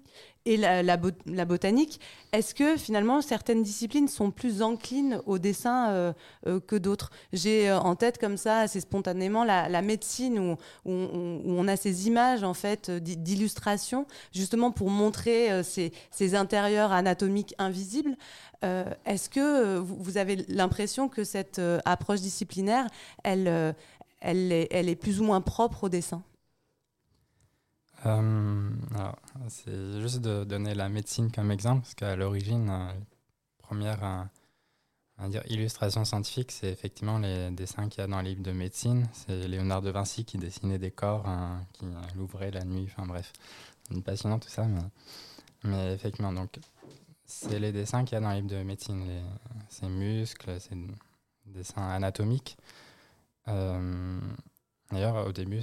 et 0.45 0.57
la, 0.57 0.97
botanique. 0.97 2.01
Est-ce 2.33 2.55
que 2.55 2.77
finalement 2.77 3.23
certaines 3.23 3.63
disciplines 3.63 4.09
sont 4.09 4.31
plus 4.31 4.63
enclines 4.63 5.21
au 5.27 5.39
dessin 5.39 5.91
euh, 5.91 6.13
euh, 6.47 6.61
que 6.61 6.75
d'autres? 6.77 7.11
J'ai 7.33 7.71
euh, 7.71 7.79
en 7.79 7.95
tête 7.95 8.19
comme 8.19 8.37
ça 8.37 8.61
assez 8.61 8.81
spontanément 8.81 9.45
la, 9.45 9.83
médecine 9.83 10.39
où, 10.39 10.57
on, 10.85 11.69
a 11.69 11.77
ces 11.77 12.07
images 12.09 12.43
en 12.43 12.55
fait 12.55 12.91
d'illustration 12.91 14.07
justement 14.33 14.71
pour 14.71 14.91
montrer 14.91 15.63
ces, 15.63 16.35
intérieurs 16.35 16.93
anatomiques 16.93 17.55
invisibles. 17.59 18.17
Est-ce 18.63 19.29
que 19.29 19.77
vous, 19.79 20.19
avez 20.19 20.37
l'impression 20.49 21.09
que 21.09 21.25
cette 21.25 21.61
approche 21.85 22.21
disciplinaire, 22.21 22.87
elle 23.25 23.49
est 24.23 25.01
plus 25.01 25.21
ou 25.21 25.25
moins 25.25 25.41
propre 25.41 25.85
au 25.85 25.89
dessin? 25.89 26.23
Euh, 28.07 28.71
c'est 29.49 30.01
juste 30.01 30.21
de 30.21 30.45
donner 30.45 30.75
la 30.75 30.89
médecine 30.89 31.31
comme 31.31 31.51
exemple, 31.51 31.83
parce 31.83 31.95
qu'à 31.95 32.17
l'origine, 32.17 32.69
euh, 32.69 32.93
première 33.59 34.29
euh, 35.21 35.41
illustration 35.49 36.05
scientifique, 36.05 36.51
c'est 36.51 36.71
effectivement 36.71 37.19
les 37.19 37.51
dessins 37.51 37.89
qu'il 37.89 38.01
y 38.01 38.05
a 38.05 38.09
dans 38.09 38.21
les 38.21 38.31
livres 38.31 38.43
de 38.43 38.53
médecine. 38.53 39.07
C'est 39.13 39.47
Léonard 39.47 39.83
de 39.83 39.91
Vinci 39.91 40.25
qui 40.25 40.39
dessinait 40.39 40.79
des 40.79 40.91
corps, 40.91 41.27
qui 41.73 41.87
l'ouvrait 42.17 42.51
la 42.51 42.65
nuit, 42.65 42.89
enfin 42.91 43.07
bref, 43.07 43.33
c'est 43.89 44.03
passionnant 44.03 44.41
tout 44.41 44.49
ça. 44.49 44.65
Mais, 44.65 44.81
mais 45.63 45.95
effectivement, 45.95 46.33
donc, 46.33 46.59
c'est 47.25 47.61
les 47.61 47.71
dessins 47.71 48.05
qu'il 48.05 48.15
y 48.15 48.19
a 48.19 48.21
dans 48.21 48.31
les 48.31 48.41
livres 48.41 48.49
de 48.49 48.63
médecine, 48.65 49.07
les, 49.07 49.23
ces 49.69 49.87
muscles, 49.87 50.61
ces 50.61 50.77
dessins 51.47 51.89
anatomiques. 51.89 52.57
D'ailleurs, 54.93 55.27
au 55.27 55.33
début, 55.33 55.63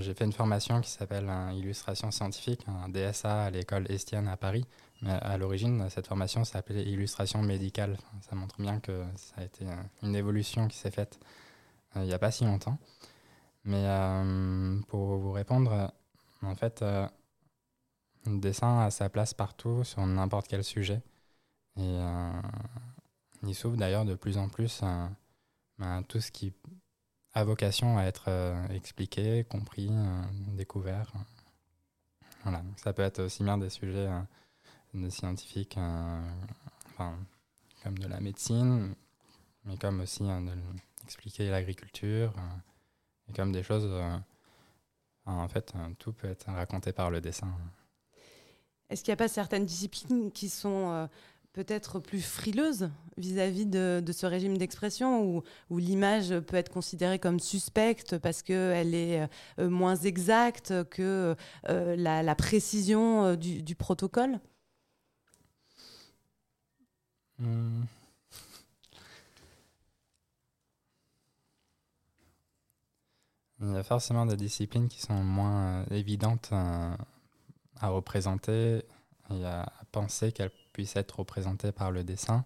j'ai 0.00 0.14
fait 0.14 0.24
une 0.24 0.32
formation 0.32 0.80
qui 0.80 0.90
s'appelle 0.90 1.30
illustration 1.54 2.10
scientifique, 2.10 2.64
un 2.66 2.88
DSA 2.88 3.44
à 3.44 3.50
l'école 3.50 3.90
Estienne 3.90 4.28
à 4.28 4.36
Paris. 4.36 4.64
Mais 5.02 5.12
à 5.12 5.36
l'origine, 5.36 5.88
cette 5.90 6.06
formation 6.06 6.42
s'appelait 6.44 6.82
illustration 6.84 7.42
médicale. 7.42 7.98
ça 8.22 8.34
montre 8.34 8.60
bien 8.60 8.80
que 8.80 9.04
ça 9.16 9.42
a 9.42 9.44
été 9.44 9.66
une 10.02 10.16
évolution 10.16 10.68
qui 10.68 10.76
s'est 10.78 10.90
faite 10.90 11.20
il 11.96 12.02
n'y 12.02 12.12
a 12.12 12.18
pas 12.18 12.30
si 12.30 12.44
longtemps. 12.44 12.78
Mais 13.64 13.84
pour 14.88 15.16
vous 15.16 15.32
répondre, 15.32 15.92
en 16.42 16.54
fait, 16.54 16.82
le 18.26 18.38
dessin 18.38 18.80
a 18.80 18.90
sa 18.90 19.08
place 19.08 19.34
partout, 19.34 19.84
sur 19.84 20.04
n'importe 20.06 20.48
quel 20.48 20.64
sujet. 20.64 21.00
Et 21.76 21.82
euh, 21.82 22.42
il 23.42 23.54
s'ouvre 23.54 23.76
d'ailleurs 23.76 24.04
de 24.04 24.14
plus 24.14 24.38
en 24.38 24.48
plus 24.48 24.82
à, 24.82 25.10
tout 26.08 26.20
ce 26.20 26.30
qui 26.30 26.54
a 27.36 27.44
vocation 27.44 27.98
à 27.98 28.04
être 28.04 28.24
euh, 28.28 28.66
expliqué, 28.68 29.44
compris, 29.44 29.88
euh, 29.90 30.22
découvert. 30.56 31.12
Voilà, 32.44 32.62
ça 32.78 32.94
peut 32.94 33.02
être 33.02 33.22
aussi 33.24 33.44
bien 33.44 33.58
des 33.58 33.68
sujets 33.68 34.08
de 34.94 35.10
scientifiques, 35.10 35.76
enfin, 35.76 37.18
comme 37.82 37.98
de 37.98 38.06
la 38.06 38.20
médecine, 38.20 38.94
mais 39.64 39.76
comme 39.76 40.00
aussi 40.00 40.22
de 40.22 40.52
expliquer 41.04 41.50
l'agriculture, 41.50 42.32
et 43.28 43.32
comme 43.32 43.52
des 43.52 43.64
choses. 43.64 43.90
en 45.26 45.48
fait, 45.48 45.74
tout 45.98 46.12
peut 46.12 46.28
être 46.28 46.46
raconté 46.46 46.92
par 46.92 47.10
le 47.10 47.20
dessin. 47.20 47.52
Est-ce 48.88 49.02
qu'il 49.02 49.10
n'y 49.10 49.14
a 49.14 49.18
pas 49.18 49.28
certaines 49.28 49.66
disciplines 49.66 50.30
qui 50.30 50.48
sont 50.48 50.90
euh, 50.90 51.06
peut-être 51.56 52.00
plus 52.00 52.20
frileuses 52.20 52.90
vis-à-vis 53.16 53.64
de, 53.64 54.04
ce 54.12 54.26
régime 54.26 54.58
d'expression 54.58 55.42
où, 55.70 55.78
l'image 55.78 56.38
peut 56.40 56.56
être 56.56 56.70
considérée 56.70 57.18
comme 57.18 57.40
suspecte 57.40 58.18
parce 58.18 58.42
qu'elle 58.42 58.94
est 58.94 59.22
euh, 59.22 59.26
euh, 59.60 59.70
moins 59.70 59.96
exacte 59.96 60.84
que 60.90 61.34
la, 61.66 62.34
précision 62.34 63.34
du, 63.36 63.74
protocole? 63.74 64.38
Hmm. 67.38 67.84
Il 73.62 73.72
y 73.72 73.76
a 73.76 73.82
forcément 73.82 74.26
des 74.26 74.36
disciplines 74.36 74.88
qui 74.88 75.00
sont 75.00 75.24
moins 75.24 75.86
évidentes 75.90 76.50
à 76.52 77.88
représenter 77.88 78.82
et 79.30 79.44
à 79.46 79.72
penser 79.90 80.32
qu'elle 80.32 80.50
puisse 80.76 80.94
être 80.94 81.20
représentée 81.20 81.72
par 81.72 81.90
le 81.90 82.04
dessin. 82.04 82.44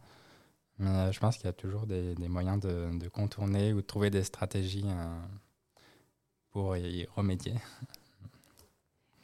Mais 0.79 0.89
euh, 0.89 1.11
je 1.11 1.19
pense 1.19 1.37
qu'il 1.37 1.47
y 1.47 1.49
a 1.49 1.53
toujours 1.53 1.85
des, 1.85 2.15
moyens 2.29 2.61
de, 2.61 3.09
contourner 3.09 3.73
ou 3.73 3.79
de 3.79 3.87
trouver 3.87 4.09
des 4.09 4.23
stratégies 4.23 4.87
euh, 4.87 5.19
pour 6.53 6.77
y 6.77 7.07
remédier. 7.17 7.55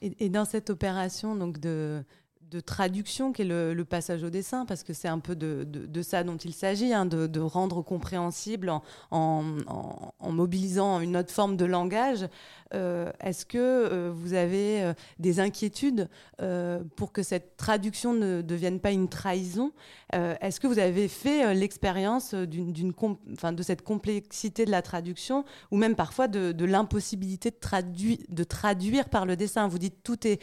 Et, 0.03 0.29
dans 0.29 0.45
cette 0.45 0.71
opération 0.71 1.37
donc 1.37 1.61
de, 1.61 2.05
de 2.51 2.61
traduction 2.61 3.33
qui 3.33 3.43
est 3.43 3.45
le, 3.45 3.85
passage 3.85 4.23
au 4.23 4.31
dessin, 4.31 4.67
parce 4.67 4.83
que 4.83 4.93
c'est 4.93 5.09
un 5.09 5.19
peu 5.19 5.37
de, 5.37 6.03
ça 6.03 6.25
dont 6.25 6.37
il 6.37 6.53
s'agit, 6.53 6.93
hein, 6.93 7.07
de, 7.07 7.41
rendre 7.41 7.83
compréhensible 7.83 8.73
en, 9.11 9.45
mobilisant 10.21 11.01
une 11.01 11.17
autre 11.17 11.33
forme 11.33 11.57
de 11.57 11.65
langage. 11.65 12.29
Euh, 12.75 13.13
est-ce 13.21 13.47
que 13.47 13.59
euh, 13.59 14.11
vous 14.13 14.35
avez 14.35 14.83
euh, 14.83 14.93
des 15.21 15.39
inquiétudes 15.39 16.09
pour 16.97 17.13
que 17.13 17.23
cette 17.23 17.57
traduction 17.57 18.13
ne 18.13 18.43
devienne 18.43 18.81
pas 18.81 18.91
une 18.91 19.09
trahison 19.09 19.73
Est-ce 20.13 20.61
que 20.61 20.67
vous 20.67 20.79
avez 20.79 21.09
fait 21.09 21.55
l'expérience 21.55 22.35
de 22.35 23.63
cette 23.63 23.83
complexité 23.83 24.65
de 24.65 24.71
la 24.71 24.83
traduction, 24.83 25.45
ou 25.71 25.77
même 25.77 25.95
parfois 25.95 26.29
de, 26.29 26.65
l'impossibilité 26.65 27.51
de, 27.51 28.35
de 28.35 28.45
traduire 28.45 29.09
par 29.09 29.25
le 29.25 29.37
dessin? 29.37 29.69
Vous 29.69 29.79
dites 29.79 30.03
tout, 30.03 30.27
est, 30.27 30.43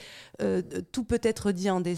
tout 0.91 1.03
peut 1.03 1.21
être 1.23 1.51
dit 1.51 1.69
en 1.69 1.79
dessin 1.79 1.92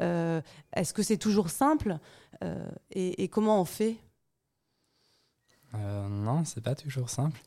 euh, 0.00 0.40
est-ce 0.72 0.94
que 0.94 1.02
c'est 1.02 1.16
toujours 1.16 1.50
simple 1.50 1.98
euh, 2.44 2.68
et, 2.90 3.28
comment 3.28 3.60
on 3.60 3.64
fait? 3.64 3.96
Euh, 5.74 6.08
Non, 6.08 6.44
c'est 6.44 6.62
pas 6.62 6.74
toujours 6.74 7.10
simple. 7.10 7.40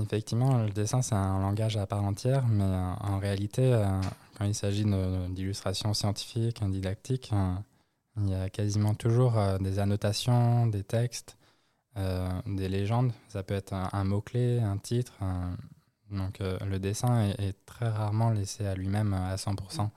Effectivement, 0.00 0.62
le 0.62 0.70
dessin, 0.70 1.02
c'est 1.02 1.14
un 1.14 1.40
langage 1.40 1.76
à 1.76 1.86
part 1.86 2.04
entière, 2.04 2.46
mais 2.46 2.64
en 2.64 3.18
réalité, 3.18 3.82
quand 4.36 4.44
il 4.44 4.54
s'agit 4.54 4.84
d'illustrations 5.30 5.94
scientifiques, 5.94 6.62
didactiques, 6.64 7.32
il 8.18 8.28
y 8.28 8.34
a 8.34 8.50
quasiment 8.50 8.94
toujours 8.94 9.34
des 9.60 9.78
annotations, 9.78 10.66
des 10.66 10.84
textes, 10.84 11.38
des 11.96 12.68
légendes. 12.68 13.12
Ça 13.28 13.42
peut 13.42 13.54
être 13.54 13.72
un, 13.72 14.04
mot-clé, 14.04 14.60
un 14.60 14.76
titre, 14.76 15.14
donc 16.10 16.40
euh, 16.40 16.58
le 16.64 16.78
dessin 16.78 17.28
est, 17.38 17.56
très 17.66 17.88
rarement 17.88 18.30
laissé 18.30 18.66
à 18.66 18.74
lui-même 18.74 19.12
à 19.12 19.36
100%. 19.36 19.90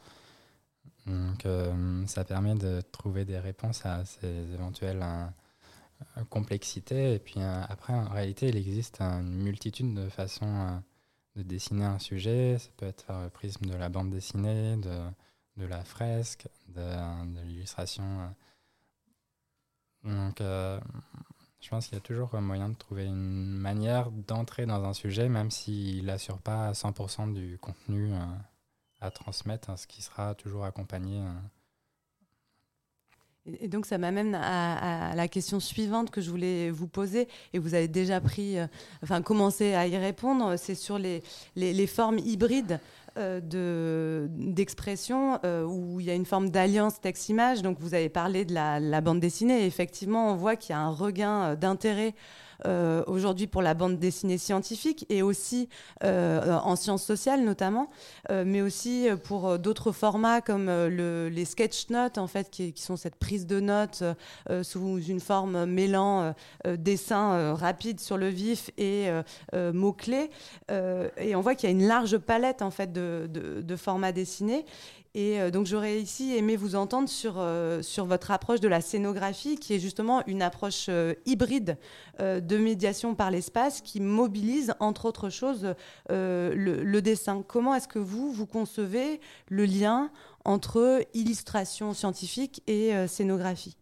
Donc 1.08 1.46
euh, 1.46 2.06
ça 2.08 2.24
permet 2.24 2.56
de 2.56 2.82
trouver 2.92 3.26
des 3.26 3.40
réponses 3.40 3.86
à 3.86 4.06
ces 4.06 4.54
éventuelles 4.54 5.04
euh, 5.04 6.24
complexités. 6.30 7.16
Et 7.16 7.20
puis 7.20 7.42
après, 7.42 7.94
en 7.94 8.10
réalité, 8.10 8.50
il 8.50 8.58
existe 8.58 9.02
une 9.02 9.42
multitude 9.42 9.94
de 9.94 10.10
façons 10.10 10.82
de 11.36 11.44
dessiner 11.44 11.86
un 11.86 12.00
sujet. 12.00 12.58
Ça 12.60 12.70
peut 12.78 12.88
être 12.88 13.06
par 13.06 13.22
le 13.22 13.30
prisme 13.30 13.66
de 13.66 13.76
la 13.76 13.90
bande 13.90 14.10
dessinée, 14.10 14.78
de, 14.78 15.66
la 15.66 15.84
fresque, 15.84 16.48
de, 16.70 16.82
de 16.82 17.42
l'illustration. 17.46 18.04
Donc 20.04 20.42
je 21.62 21.70
pense 21.70 21.86
qu'il 21.86 21.94
y 21.96 21.98
a 21.98 22.02
toujours 22.02 22.34
un 22.34 22.42
moyen 22.42 22.70
de 22.70 22.76
trouver 22.76 23.06
une 23.06 23.58
manière 23.58 24.10
d'entrer 24.10 24.66
dans 24.66 24.84
un 24.84 24.94
sujet, 24.94 25.30
même 25.30 25.52
s'il 25.52 26.06
n'assure 26.06 26.40
pas 26.40 26.72
100% 26.72 27.34
du 27.34 27.60
contenu 27.60 28.14
euh, 28.14 28.18
à 29.00 29.12
transmettre, 29.12 29.70
hein, 29.70 29.78
ce 29.78 29.86
qui 29.86 30.02
sera 30.02 30.34
toujours 30.34 30.66
accompagné. 30.66 31.20
Euh. 31.20 31.34
Et 33.60 33.68
donc 33.68 33.86
ça 33.86 34.00
m'amène 34.00 34.34
à, 34.36 35.14
la 35.16 35.28
question 35.28 35.60
suivante 35.60 36.10
que 36.10 36.20
je 36.20 36.32
voulais 36.32 36.72
vous 36.72 36.88
poser, 36.88 37.28
et 37.54 37.60
vous 37.60 37.76
avez 37.76 37.88
déjà 37.88 38.20
pris, 38.20 38.58
euh, 38.58 38.66
enfin 39.04 39.22
commencé 39.22 39.76
à 39.76 39.86
y 39.88 39.98
répondre, 39.98 40.58
c'est 40.58 40.76
sur 40.76 40.98
les, 40.98 41.22
les, 41.56 41.88
formes 41.88 42.18
hybrides 42.18 42.80
euh, 43.18 44.28
d'expression 44.30 45.38
euh, 45.44 45.64
où 45.66 46.00
il 46.00 46.06
y 46.06 46.10
a 46.10 46.14
une 46.14 46.26
forme 46.26 46.50
d'alliance 46.50 47.02
texte-image. 47.02 47.62
Donc 47.62 47.78
vous 47.80 47.94
avez 47.94 48.08
parlé 48.08 48.46
de 48.46 48.54
la, 48.54 49.02
bande 49.02 49.20
dessinée, 49.20 49.66
effectivement 49.66 50.32
on 50.32 50.36
voit 50.36 50.56
qu'il 50.56 50.72
y 50.72 50.78
a 50.78 50.80
un 50.80 50.92
regain 50.92 51.56
d'intérêt 51.56 52.10
euh, 52.10 52.51
aujourd'hui 53.08 53.48
pour 53.48 53.62
la 53.62 53.74
bande 53.74 53.98
dessinée 53.98 54.38
scientifique 54.38 55.06
et 55.10 55.22
aussi 55.22 55.70
euh, 56.04 56.58
en 56.64 56.76
sciences 56.76 57.04
sociales 57.04 57.44
notamment, 57.44 57.90
euh, 58.30 58.44
mais 58.46 58.62
aussi 58.62 59.08
pour 59.24 59.60
d'autres 59.60 59.92
formats 59.92 60.42
comme 60.42 60.70
les 60.70 61.46
sketch 61.46 61.90
notes 61.90 62.18
en 62.18 62.28
fait, 62.28 62.50
qui, 62.50 62.74
sont 62.76 62.98
cette 62.98 63.16
prise 63.16 63.46
de 63.46 63.60
notes 63.60 64.04
sous 64.64 65.00
une 65.00 65.20
forme 65.20 65.66
mêlant 65.66 66.34
dessin 66.66 67.54
rapide 67.54 68.00
sur 68.00 68.18
le 68.18 68.28
vif 68.28 68.72
et 68.78 69.10
mots 69.54 69.94
clés. 69.94 70.30
et 70.70 71.36
on 71.36 71.42
voit 71.42 71.56
qu'il 71.56 71.70
y 71.70 71.74
a 71.74 71.76
une 71.76 71.88
large 71.88 72.18
palette 72.18 72.62
en 72.62 72.72
fait 72.72 72.92
de 72.92 73.76
formats 73.76 74.12
dessinés. 74.12 74.66
Et 75.14 75.42
euh, 75.42 75.52
donc 75.52 75.66
j'aurais 75.66 76.02
ici 76.02 76.36
aimé 76.38 76.56
vous 76.56 76.76
entendre 76.76 77.10
sur, 77.10 77.36
euh, 77.38 77.82
sur 77.82 78.06
votre 78.06 78.32
approche 78.32 78.62
de 78.62 78.70
la 78.70 78.80
scénographie, 78.80 79.58
qui 79.58 79.74
est 79.74 79.80
justement 79.80 80.26
une 80.26 80.42
approche 80.42 80.86
euh, 80.90 81.14
hybride 81.26 81.78
de 82.20 82.58
médiation 82.58 83.16
par 83.16 83.32
l'espace, 83.32 83.82
qui 83.82 84.00
mobilise, 84.00 84.76
entre 84.80 85.06
autres 85.06 85.32
choses, 85.32 85.74
le, 86.10 87.00
dessin. 87.00 87.42
Comment 87.42 87.74
est-ce 87.74 87.88
que 87.88 87.98
vous, 87.98 88.32
vous 88.32 88.46
concevez 88.46 89.20
le 89.50 89.66
lien 89.66 90.12
entre 90.46 91.04
illustration 91.16 91.96
scientifique 91.96 92.62
et 92.68 92.92
scénographie? 93.08 93.76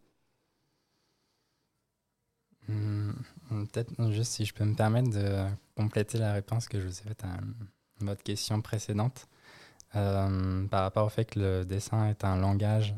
Hmm, 2.70 3.12
Peut-être 3.50 3.92
juste 4.12 4.32
si 4.32 4.46
je 4.46 4.54
peux 4.54 4.64
me 4.64 4.76
permettre 4.76 5.10
de 5.10 5.46
compléter 5.76 6.18
la 6.18 6.32
réponse 6.32 6.70
que 6.70 6.80
je 6.80 6.88
vous 6.88 7.00
ai 7.00 7.10
faite 7.10 7.26
à 7.26 7.40
votre 8.00 8.24
question 8.24 8.62
précédente. 8.62 9.28
Euh, 9.96 10.68
par 10.68 10.84
rapport 10.84 11.08
au 11.08 11.10
fait 11.10 11.26
que 11.26 11.40
le 11.40 11.66
dessin 11.66 12.10
est 12.10 12.24
un 12.24 12.36
langage 12.38 12.94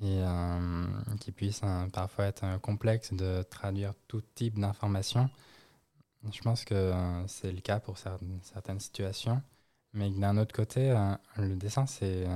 et 0.00 0.22
euh, 0.22 0.86
qui 1.20 1.32
puisse 1.32 1.62
euh, 1.64 1.88
parfois 1.88 2.26
être 2.26 2.60
complexe 2.60 3.14
de 3.14 3.42
traduire 3.42 3.94
tout 4.06 4.20
type 4.34 4.58
d'informations. 4.58 5.30
Je 6.30 6.40
pense 6.42 6.64
que 6.64 6.92
c'est 7.26 7.52
le 7.52 7.60
cas 7.62 7.80
pour 7.80 7.96
certaines 7.96 8.80
situations, 8.80 9.42
mais 9.94 10.10
d'un 10.10 10.36
autre 10.36 10.54
côté, 10.54 10.94
le 11.38 11.56
dessin, 11.56 11.86
c'est 11.86 12.26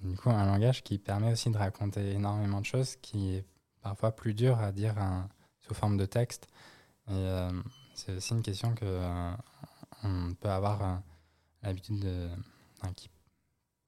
du 0.00 0.16
coup 0.16 0.30
un 0.30 0.46
langage 0.46 0.84
qui 0.84 0.98
permet 0.98 1.32
aussi 1.32 1.50
de 1.50 1.58
raconter 1.58 2.12
énormément 2.12 2.60
de 2.60 2.66
choses, 2.66 2.94
qui 3.02 3.34
est 3.34 3.44
parfois 3.82 4.12
plus 4.12 4.34
dur 4.34 4.60
à 4.60 4.70
dire 4.70 4.94
sous 5.62 5.74
forme 5.74 5.96
de 5.96 6.06
texte. 6.06 6.46
C'est 7.08 8.14
aussi 8.14 8.34
une 8.34 8.42
question 8.44 8.72
que 8.76 9.32
on 10.04 10.34
peut 10.34 10.50
avoir 10.50 11.02
l'habitude 11.64 11.98
de 11.98 12.28
qui 12.96 13.10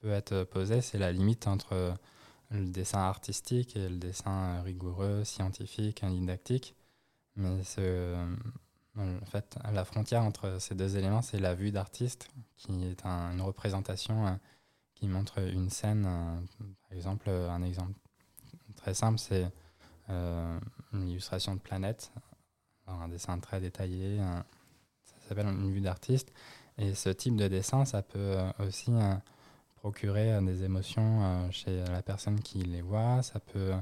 peut 0.00 0.10
être 0.10 0.44
posée, 0.44 0.80
c'est 0.80 0.98
la 0.98 1.12
limite 1.12 1.46
entre 1.46 1.94
le 2.50 2.66
dessin 2.66 2.98
artistique 2.98 3.76
et 3.76 3.88
le 3.88 3.96
dessin 3.96 4.60
rigoureux, 4.62 5.24
scientifique, 5.24 6.04
didactique. 6.04 6.74
Mais 7.36 7.48
en 7.48 9.26
fait, 9.26 9.56
la 9.72 9.84
frontière 9.84 10.22
entre 10.22 10.58
ces 10.60 10.74
deux 10.74 10.96
éléments, 10.96 11.22
c'est 11.22 11.38
la 11.38 11.54
vue 11.54 11.70
d'artiste, 11.70 12.28
qui 12.56 12.84
est 12.84 13.04
une 13.06 13.40
représentation 13.40 14.38
qui 14.94 15.08
montre 15.08 15.38
une 15.38 15.70
scène. 15.70 16.02
par 16.02 16.96
exemple, 16.96 17.30
un 17.30 17.62
exemple 17.62 17.94
très 18.76 18.94
simple, 18.94 19.18
c'est 19.18 19.50
une 20.08 21.08
illustration 21.08 21.54
de 21.54 21.60
planète, 21.60 22.12
un 22.86 23.08
dessin 23.08 23.38
très 23.38 23.60
détaillé. 23.60 24.18
ça 24.18 25.28
s'appelle 25.28 25.46
une 25.46 25.72
vue 25.72 25.80
d'artiste. 25.80 26.32
Et 26.78 26.94
ce 26.94 27.10
type 27.10 27.36
de 27.36 27.48
dessin, 27.48 27.84
ça 27.84 28.02
peut 28.02 28.36
aussi 28.58 28.90
procurer 29.82 30.32
euh, 30.32 30.40
des 30.40 30.62
émotions 30.62 31.22
euh, 31.22 31.50
chez 31.50 31.84
la 31.84 32.02
personne 32.02 32.40
qui 32.40 32.58
les 32.58 32.82
voit, 32.82 33.20
ça 33.22 33.40
peut 33.40 33.72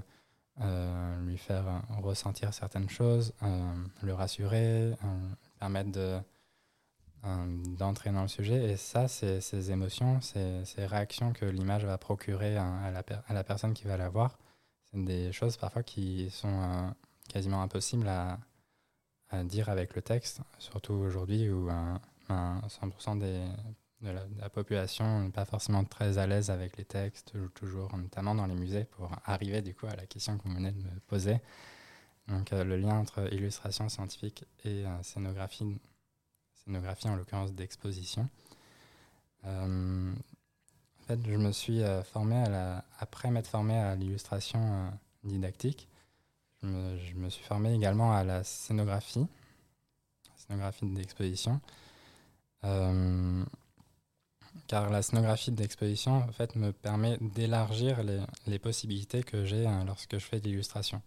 euh, 0.62 1.20
lui 1.26 1.36
faire 1.36 1.82
ressentir 2.02 2.54
certaines 2.54 2.88
choses, 2.88 3.32
le 4.02 4.12
rassurer, 4.12 4.92
permettre 5.58 5.92
de, 5.92 6.18
d'entrer 7.78 8.10
dans 8.10 8.22
le 8.22 8.28
sujet. 8.28 8.70
Et 8.70 8.76
ça, 8.76 9.08
ces 9.08 9.70
émotions, 9.70 10.20
ces, 10.20 10.64
ces, 10.66 10.84
réactions 10.84 11.32
que 11.32 11.46
l'image 11.46 11.86
va 11.86 11.96
procurer 11.96 12.58
à, 12.58 12.90
la, 12.90 13.02
à, 13.26 13.32
la, 13.32 13.44
personne 13.44 13.72
qui 13.72 13.84
va 13.84 13.96
la 13.96 14.10
voir. 14.10 14.38
C'est 14.90 15.02
des 15.02 15.32
choses 15.32 15.56
parfois 15.56 15.82
qui 15.82 16.28
sont 16.30 16.92
quasiment 17.28 17.62
impossibles 17.62 18.08
à, 18.08 18.38
dire 19.44 19.70
avec 19.70 19.94
le 19.94 20.02
texte, 20.02 20.40
surtout 20.58 20.94
aujourd'hui 20.94 21.48
où 21.48 21.70
100% 22.30 23.18
des 23.18 23.40
de 24.02 24.10
la, 24.40 24.48
population 24.48 25.20
n'est 25.20 25.30
pas 25.30 25.44
forcément 25.44 25.84
très 25.84 26.18
à 26.18 26.26
l'aise 26.26 26.50
avec 26.50 26.76
les 26.76 26.84
textes, 26.84 27.34
toujours, 27.54 27.96
notamment 27.96 28.34
dans 28.34 28.46
les 28.46 28.54
musées, 28.54 28.84
pour 28.84 29.10
arriver 29.24 29.62
du 29.62 29.74
coup 29.74 29.86
à 29.86 29.94
la 29.94 30.06
question 30.06 30.38
que 30.38 30.48
vous 30.48 30.54
venez 30.54 30.72
de 30.72 30.78
me 30.78 31.00
poser. 31.06 31.36
Donc 32.28 32.52
euh, 32.52 32.64
le 32.64 32.76
lien 32.76 32.98
entre 32.98 33.32
illustration 33.32 33.88
scientifique 33.88 34.44
et 34.64 34.86
euh, 34.86 35.02
scénographie, 35.02 35.78
scénographie 36.64 37.08
en 37.08 37.16
l'occurrence 37.16 37.52
d'exposition. 37.52 38.28
Euh, 39.44 40.12
en 40.12 41.02
fait, 41.06 41.20
je 41.26 41.36
me 41.36 41.52
suis 41.52 41.82
formé 42.04 42.44
après 43.00 43.30
m'être 43.30 43.48
formé 43.48 43.76
à 43.76 43.96
l'illustration 43.96 44.92
didactique, 45.24 45.88
je 46.62 46.68
me, 46.68 46.98
je 46.98 47.14
me, 47.14 47.28
suis 47.30 47.42
formé 47.42 47.74
également 47.74 48.12
à 48.12 48.22
la 48.22 48.44
scénographie, 48.44 49.26
scénographie 50.36 50.86
d'exposition 50.86 51.60
car 54.70 54.88
la 54.88 55.02
scénographie 55.02 55.50
d'exposition 55.50 56.18
en 56.18 56.30
fait, 56.30 56.54
me 56.54 56.72
permet 56.72 57.18
d'élargir 57.20 58.04
les, 58.46 58.58
possibilités 58.60 59.24
que 59.24 59.44
j'ai 59.44 59.66
hein, 59.66 59.84
lorsque 59.84 60.14
je 60.14 60.24
fais 60.24 60.38
de 60.38 60.44
l'illustration. 60.44 61.02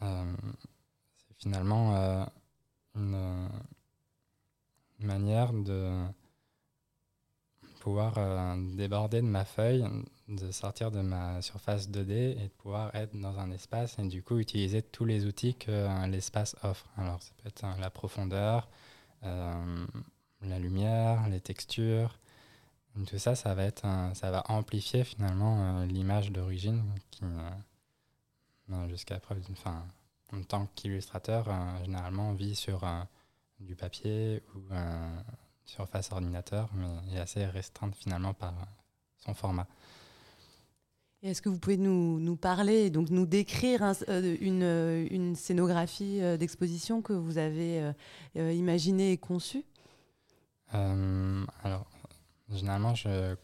Euh, 0.00 0.32
c'est 1.18 1.36
finalement 1.36 1.96
euh, 1.96 2.24
une, 2.94 3.48
manière 5.00 5.52
de 5.52 6.06
pouvoir 7.80 8.14
euh, 8.16 8.56
déborder 8.74 9.20
de 9.20 9.26
ma 9.26 9.44
feuille, 9.44 9.84
de 10.28 10.50
sortir 10.50 10.90
de 10.90 11.02
ma 11.02 11.42
surface 11.42 11.90
2D 11.90 12.38
et 12.38 12.44
de 12.44 12.52
pouvoir 12.56 12.94
être 12.94 13.14
dans 13.14 13.38
un 13.38 13.50
espace 13.50 13.98
et 13.98 14.08
du 14.08 14.22
coup 14.22 14.38
utiliser 14.38 14.80
tous 14.80 15.04
les 15.04 15.26
outils 15.26 15.56
que 15.56 16.06
l'espace 16.06 16.56
offre. 16.62 16.86
Alors 16.96 17.20
ça 17.20 17.32
peut 17.36 17.48
être 17.48 17.66
la 17.78 17.90
profondeur, 17.90 18.66
la 19.24 20.58
lumière, 20.58 21.28
les 21.28 21.40
textures. 21.40 22.18
Tout 23.06 23.18
ça, 23.18 23.34
ça 23.34 23.54
va, 23.54 23.64
être 23.64 23.84
ça 24.14 24.30
va 24.30 24.44
amplifier 24.48 25.02
finalement 25.02 25.80
euh, 25.80 25.86
l'image 25.86 26.30
d'origine 26.30 26.84
qui, 27.10 27.24
euh, 27.24 28.88
jusqu'à 28.88 29.18
preuve 29.18 29.40
d'une 29.40 29.56
fin, 29.56 29.84
en 30.32 30.42
tant 30.42 30.66
qu'illustrateur, 30.76 31.46
euh, 31.48 31.84
généralement 31.84 32.32
vit 32.34 32.54
sur 32.54 32.86
du 33.58 33.74
papier 33.74 34.42
ou 34.54 34.60
sur 35.64 35.88
face 35.88 36.12
ordinateur, 36.12 36.70
mais 36.74 37.16
est 37.16 37.18
assez 37.18 37.44
restreinte 37.46 37.96
finalement 37.96 38.32
par 38.32 38.54
son 39.18 39.34
format. 39.34 39.66
Est-ce 41.24 41.42
que 41.42 41.48
vous 41.48 41.58
pouvez 41.58 41.78
nous, 41.78 42.36
parler, 42.36 42.90
donc 42.90 43.10
nous 43.10 43.26
décrire 43.26 43.82
une, 44.08 45.06
une, 45.10 45.34
scénographie 45.34 46.20
d'exposition 46.38 47.00
que 47.02 47.14
vous 47.14 47.38
avez 47.38 47.92
imaginée 48.36 49.12
et 49.12 49.16
conçue? 49.16 49.64
Euh, 50.74 51.46
alors, 51.62 51.86
généralement, 52.50 52.94
je 52.94 53.36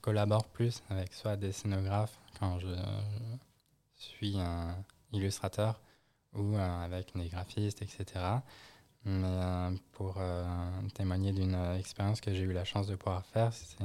collabore 0.00 0.46
plus 0.46 0.82
avec 0.90 1.12
soit 1.12 1.36
des 1.36 1.52
scénographes 1.52 2.18
quand 2.38 2.58
je, 2.58 2.68
suis 3.94 4.38
un 4.38 4.76
illustrateur 5.12 5.80
ou 6.34 6.54
euh, 6.54 6.84
avec 6.84 7.16
des 7.16 7.28
graphistes, 7.28 7.80
etc. 7.80 8.04
Mais 9.04 9.22
euh, 9.24 9.70
pour 9.92 10.20
témoigner 10.94 11.32
d'une 11.32 11.54
expérience 11.78 12.20
que 12.20 12.34
j'ai 12.34 12.42
eu 12.42 12.52
la 12.52 12.64
chance 12.64 12.86
de 12.86 12.96
pouvoir 12.96 13.24
faire, 13.24 13.52
c'est 13.52 13.78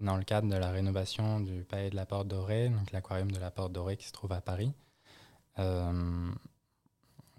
dans 0.00 0.16
le 0.16 0.24
cadre 0.24 0.48
de 0.48 0.56
la 0.56 0.70
rénovation 0.70 1.40
du 1.40 1.64
Palais 1.64 1.90
de 1.90 1.96
la 1.96 2.06
Porte 2.06 2.28
Dorée, 2.28 2.68
donc 2.68 2.92
l'aquarium 2.92 3.30
de 3.30 3.38
la 3.38 3.50
Porte 3.50 3.72
Dorée 3.72 3.96
qui 3.96 4.06
se 4.06 4.12
trouve 4.12 4.32
à 4.32 4.40
Paris. 4.40 4.72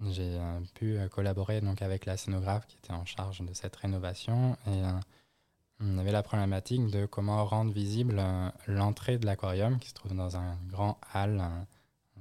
J'ai 0.04 0.38
euh, 0.38 0.60
pu 0.74 0.98
euh, 0.98 1.08
collaborer 1.08 1.62
donc 1.62 1.82
avec 1.82 2.06
la 2.06 2.18
scénographe 2.18 2.68
qui 2.68 2.76
était 2.78 2.92
en 2.92 3.06
charge 3.06 3.42
de 3.42 3.54
cette 3.54 3.76
rénovation 3.78 4.58
et 4.68 4.84
euh, 4.84 4.92
on 5.80 5.98
avait 5.98 6.12
la 6.12 6.24
problématique 6.24 6.88
de 6.88 7.06
comment 7.06 7.46
rendre 7.46 7.72
visible 7.72 8.22
l'entrée 8.68 9.18
de 9.18 9.26
l'aquarium 9.26 9.80
qui 9.80 9.90
se 9.90 9.94
trouve 9.94 10.16
dans 10.16 10.38
un 10.38 10.58
grand 10.68 10.98
hall, 11.14 11.44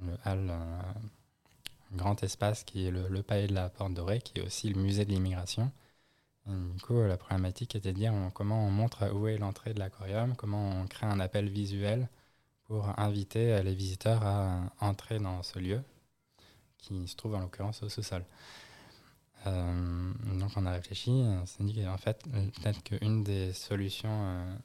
le 0.01 0.13
hall, 0.25 0.51
grand 1.93 2.21
espace 2.21 2.65
qui 2.65 2.85
est 2.85 2.91
le, 2.91 3.23
palais 3.23 3.47
de 3.47 3.53
la 3.53 3.69
Porte 3.69 3.93
Dorée, 3.93 4.19
qui 4.19 4.39
est 4.39 4.45
aussi 4.45 4.67
le 4.67 4.81
musée 4.81 5.05
de 5.05 5.11
l'immigration. 5.11 5.71
Du 6.47 6.81
coup, 6.81 7.01
la 7.01 7.17
problématique 7.17 7.75
était 7.75 7.91
de 7.91 7.97
dire 7.97 8.13
comment 8.33 8.67
on 8.67 8.69
montre 8.69 9.11
où 9.13 9.27
est 9.27 9.37
l'entrée 9.37 9.73
de 9.73 9.79
l'aquarium, 9.79 10.35
comment 10.35 10.69
on 10.69 10.85
crée 10.85 11.07
un 11.07 11.19
appel 11.19 11.49
visuel 11.49 12.07
pour 12.65 12.87
inviter 12.99 13.63
les 13.63 13.73
visiteurs 13.73 14.23
à 14.23 14.61
entrer 14.79 15.17
dans 15.19 15.41
ce 15.41 15.57
lieu 15.57 15.81
qui 16.85 17.07
se 17.07 17.15
trouve 17.15 17.35
en 17.35 17.39
l'occurrence 17.39 17.81
au 17.83 17.89
sous-sol. 17.89 18.23
Euh, 19.47 20.13
donc 20.39 20.51
on 20.55 20.65
a 20.65 20.71
réfléchi, 20.71 21.11
on 21.11 21.45
s'est 21.45 21.63
dit 21.63 21.83
qu'en 21.83 21.97
fait, 21.97 22.23
peut-être 22.23 22.83
qu'une 22.83 23.23
des 23.23 23.53
solutions 23.53 24.09
euh, 24.09 24.55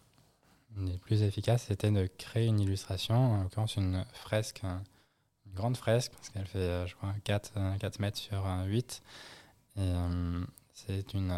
les 0.79 0.99
plus 0.99 1.23
efficaces, 1.23 1.65
c'était 1.69 1.91
de 1.91 2.09
créer 2.19 2.47
une 2.47 2.61
illustration, 2.61 3.15
en 3.15 3.43
l'occurrence 3.43 3.77
une 3.77 4.05
fresque, 4.13 4.63
une 4.63 5.55
grande 5.55 5.77
fresque, 5.77 6.13
parce 6.13 6.31
qu'elle 6.31 6.47
fait, 6.47 6.59
euh, 6.59 6.87
je 6.87 6.95
crois, 6.95 7.15
4, 7.25 7.79
4 7.79 7.99
mètres 8.01 8.19
sur 8.19 8.45
8. 8.67 9.03
Et 9.77 9.93
c'est 10.87 11.15
une 11.15 11.35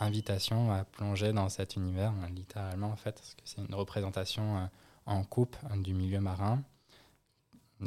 invitation 0.00 0.72
à 0.72 0.84
plonger 0.84 1.32
dans 1.32 1.48
cet 1.48 1.76
univers, 1.76 2.12
littéralement 2.34 2.88
en 2.88 2.96
fait, 2.96 3.12
parce 3.12 3.34
que 3.34 3.42
c'est 3.44 3.62
une 3.62 3.74
représentation 3.74 4.68
en 5.06 5.24
coupe 5.24 5.56
du 5.76 5.94
milieu 5.94 6.20
marin 6.20 6.62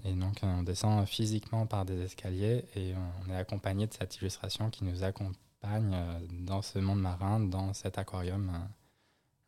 et 0.04 0.14
donc, 0.14 0.40
on 0.44 0.64
descend 0.64 1.06
physiquement 1.08 1.66
par 1.66 1.86
des 1.86 2.00
escaliers 2.02 2.66
et 2.76 2.94
on 2.96 3.32
est 3.32 3.36
accompagné 3.36 3.88
de 3.88 3.94
cette 3.94 4.18
illustration 4.18 4.70
qui 4.70 4.84
nous 4.84 5.04
accompagne 5.04 5.94
euh, 5.94 6.20
dans 6.32 6.62
ce 6.62 6.80
monde 6.80 7.02
marin, 7.02 7.40
dans 7.40 7.74
cet 7.74 7.98
aquarium. 7.98 8.52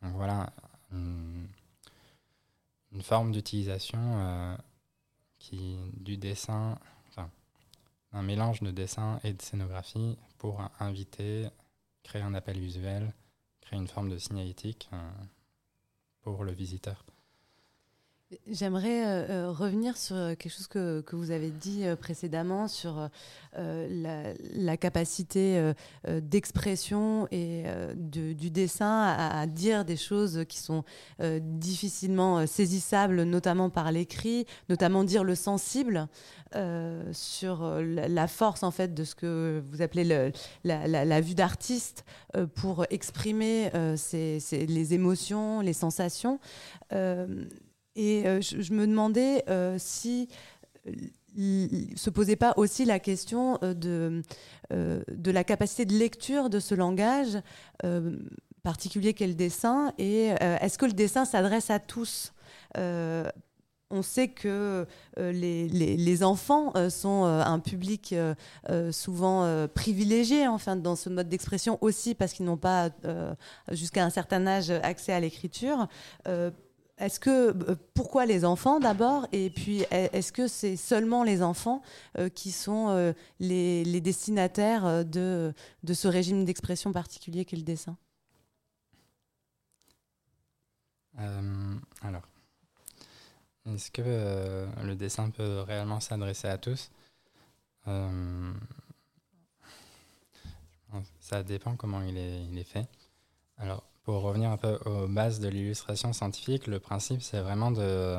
Donc 0.01 0.13
voilà, 0.13 0.51
une, 0.91 1.47
forme 3.01 3.31
d'utilisation 3.31 3.99
euh, 4.01 4.55
qui 5.37 5.77
du 5.97 6.17
dessin, 6.17 6.77
un 8.11 8.21
mélange 8.21 8.61
de 8.61 8.71
dessin 8.71 9.19
et 9.23 9.33
de 9.33 9.41
scénographie 9.41 10.17
pour 10.37 10.61
inviter, 10.79 11.49
créer 12.03 12.21
un 12.21 12.33
appel 12.33 12.59
visuel, 12.59 13.13
créer 13.61 13.79
une 13.79 13.87
forme 13.87 14.09
de 14.09 14.17
signalétique 14.17 14.89
euh, 14.93 15.11
pour 16.21 16.43
le 16.43 16.51
visiteur. 16.51 17.05
J'aimerais 18.47 19.07
euh, 19.07 19.29
euh, 19.29 19.51
revenir 19.51 19.97
sur 19.97 20.15
euh, 20.15 20.35
quelque 20.35 20.51
chose 20.51 20.67
que, 20.67 21.01
que 21.01 21.15
vous 21.15 21.31
avez 21.31 21.49
dit 21.49 21.85
précédemment 21.99 22.67
sur 22.67 23.09
la, 23.57 24.77
capacité 24.77 25.73
d'expression 26.07 27.27
et 27.31 27.63
du 27.95 28.51
dessin 28.51 29.15
à, 29.17 29.45
dire 29.47 29.83
des 29.83 29.97
choses 29.97 30.45
qui 30.47 30.59
sont 30.59 30.83
difficilement 31.19 32.45
saisissables, 32.45 33.23
notamment 33.23 33.69
par 33.69 33.91
l'écrit, 33.91 34.45
notamment 34.69 35.03
dire 35.03 35.23
le 35.23 35.35
sensible 35.35 36.07
sur 37.11 37.79
la, 37.81 38.27
force 38.27 38.63
en 38.63 38.71
fait 38.71 38.93
de 38.93 39.03
ce 39.03 39.15
que 39.15 39.61
vous 39.65 39.81
appelez 39.81 40.03
le, 40.03 40.31
la, 40.63 41.21
vue 41.21 41.35
d'artiste 41.35 42.05
pour 42.55 42.85
exprimer 42.89 43.71
les 43.73 44.93
émotions, 44.93 45.61
les 45.61 45.73
sensations. 45.73 46.39
Et 47.99 48.25
euh, 48.25 48.39
je, 48.39 48.73
me 48.73 48.87
demandais 48.87 49.43
euh, 49.49 49.75
si 49.77 50.29
euh, 50.87 51.67
se 51.97 52.09
posait 52.09 52.37
pas 52.37 52.53
aussi 52.55 52.85
la 52.85 52.97
question 52.97 53.59
de, 53.61 54.23
de 54.71 55.31
la 55.31 55.43
capacité 55.43 55.83
de 55.83 55.93
lecture 55.93 56.49
de 56.49 56.59
ce 56.59 56.75
langage 56.75 57.37
particulier 58.63 59.13
qu'est 59.13 59.27
le 59.27 59.35
dessin 59.35 59.93
et 59.97 60.27
est-ce 60.39 60.77
que 60.77 60.85
le 60.85 60.93
dessin 60.93 61.25
s'adresse 61.25 61.69
à 61.69 61.79
tous? 61.79 62.33
On 62.75 64.01
sait 64.01 64.29
que 64.29 64.87
les, 65.17 66.23
enfants 66.23 66.73
sont 66.89 67.25
un 67.25 67.59
public 67.59 68.15
souvent 68.91 69.67
privilégié 69.75 70.47
enfin, 70.47 70.75
dans 70.75 70.95
ce 70.95 71.09
mode 71.09 71.29
d'expression 71.29 71.77
aussi 71.81 72.15
parce 72.15 72.33
qu'ils 72.33 72.45
n'ont 72.45 72.57
pas 72.57 72.89
jusqu'à 73.71 74.03
un 74.03 74.09
certain 74.09 74.47
âge 74.47 74.71
accès 74.71 75.13
à 75.13 75.19
l'écriture. 75.19 75.87
Est-ce 76.99 77.19
que 77.19 77.51
pourquoi 77.93 78.25
les 78.25 78.45
enfants 78.45 78.79
d'abord 78.79 79.27
et 79.31 79.49
puis 79.49 79.85
est-ce 79.89 80.31
que 80.31 80.47
c'est 80.47 80.75
seulement 80.75 81.23
les 81.23 81.41
enfants 81.41 81.81
qui 82.35 82.51
sont 82.51 83.13
les, 83.39 84.01
destinataires 84.01 85.05
de, 85.05 85.53
de 85.83 85.93
ce 85.93 86.07
régime 86.07 86.45
d'expression 86.45 86.91
particulier 86.91 87.45
qu'est 87.45 87.57
le 87.57 87.63
dessin? 87.63 87.97
Alors, 92.01 92.23
est-ce 93.65 93.91
que 93.91 94.01
euh, 94.05 94.65
le 94.83 94.95
dessin 94.95 95.29
peut 95.29 95.61
réellement 95.61 95.99
s'adresser 95.99 96.47
à 96.47 96.57
tous? 96.57 96.91
Euh, 97.87 98.53
Ça 101.19 101.43
dépend 101.43 101.75
comment 101.75 102.01
il 102.01 102.17
est, 102.17 102.45
il 102.45 102.57
est, 102.57 102.63
fait. 102.63 102.87
Alors, 103.57 103.83
pour 104.09 104.23
revenir 104.23 104.49
un 104.49 104.57
peu 104.57 104.79
aux 104.87 105.07
bases 105.07 105.39
de 105.39 105.49
l'illustration 105.49 106.13
scientifique, 106.13 106.65
le 106.65 106.79
principe, 106.79 107.21
c'est 107.21 107.41
vraiment 107.41 107.69
de, 107.69 108.17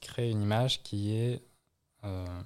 créer 0.00 0.28
une 0.28 0.42
image 0.42 0.82
qui 0.82 1.14
est 1.14 1.40
euh, 2.02 2.42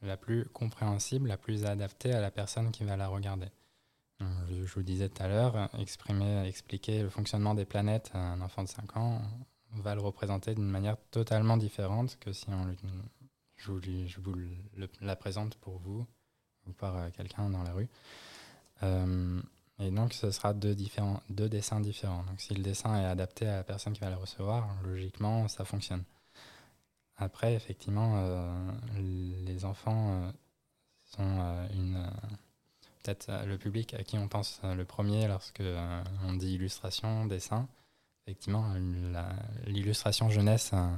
la 0.00 0.16
plus 0.16 0.44
compréhensible, 0.44 1.26
la 1.26 1.38
plus 1.38 1.64
adaptée 1.64 2.12
à 2.12 2.20
la 2.20 2.30
personne 2.30 2.70
qui 2.70 2.84
va 2.84 2.96
la 2.96 3.08
regarder. 3.08 3.48
Je, 4.20 4.74
vous 4.74 4.84
disais 4.84 5.08
tout 5.08 5.20
à 5.24 5.26
l'heure, 5.26 5.70
exprimer, 5.76 6.46
expliquer 6.46 7.02
le 7.02 7.10
fonctionnement 7.10 7.56
des 7.56 7.64
planètes 7.64 8.12
à 8.14 8.20
un 8.20 8.40
enfant 8.40 8.62
de 8.62 8.68
5 8.68 8.96
ans, 8.96 9.20
va 9.72 9.96
le 9.96 10.00
représenter 10.00 10.54
d'une 10.54 10.70
manière 10.70 10.98
totalement 11.10 11.56
différente 11.56 12.16
que 12.20 12.32
si 12.32 12.46
on, 12.50 12.76
je 13.56 13.72
vous, 13.72 13.80
je 13.82 14.20
vous 14.20 14.36
la 15.00 15.16
présente 15.16 15.56
pour 15.56 15.78
vous 15.78 16.06
ou 16.68 16.72
par 16.74 16.96
euh, 16.96 17.10
quelqu'un 17.10 17.50
dans 17.50 17.64
la 17.64 17.72
rue. 17.72 17.88
Euh, 18.84 19.42
et 19.78 19.90
donc, 19.90 20.12
ce 20.12 20.30
sera 20.30 20.54
deux, 20.54 20.74
dessins 20.74 21.80
différents. 21.80 22.24
Donc, 22.24 22.40
si 22.40 22.54
le 22.54 22.62
dessin 22.62 23.00
est 23.00 23.04
adapté 23.04 23.46
à 23.46 23.56
la 23.56 23.62
personne 23.62 23.92
qui 23.92 24.00
va 24.00 24.10
le 24.10 24.16
recevoir, 24.16 24.68
logiquement, 24.84 25.48
ça 25.48 25.64
fonctionne. 25.64 26.02
Après, 27.16 27.54
effectivement, 27.54 28.14
euh, 28.16 28.70
les 29.46 29.64
enfants 29.64 30.32
sont 31.16 31.66
une 31.74 32.08
peut-être 33.02 33.30
le 33.46 33.58
public 33.58 33.94
à 33.94 34.02
qui 34.02 34.18
on 34.18 34.28
pense 34.28 34.60
le 34.62 34.84
premier 34.84 35.26
lorsque 35.26 35.62
on 36.26 36.32
dit 36.34 36.54
illustration, 36.54 37.26
dessin 37.26 37.68
effectivement, 38.28 38.74
l'illustration 39.66 40.28
jeunesse 40.28 40.72
euh, 40.74 40.96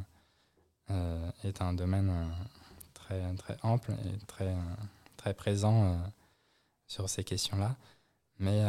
euh, 0.90 1.30
est 1.44 1.62
un 1.62 1.72
domaine 1.72 2.10
euh, 2.10 2.28
très, 2.92 3.34
très 3.36 3.56
ample 3.62 3.92
et 3.92 4.26
très, 4.26 4.52
très 5.16 5.32
présent 5.32 5.96
sur 6.88 7.08
ces 7.08 7.22
questions-là. 7.22 7.76
Mais 8.40 8.62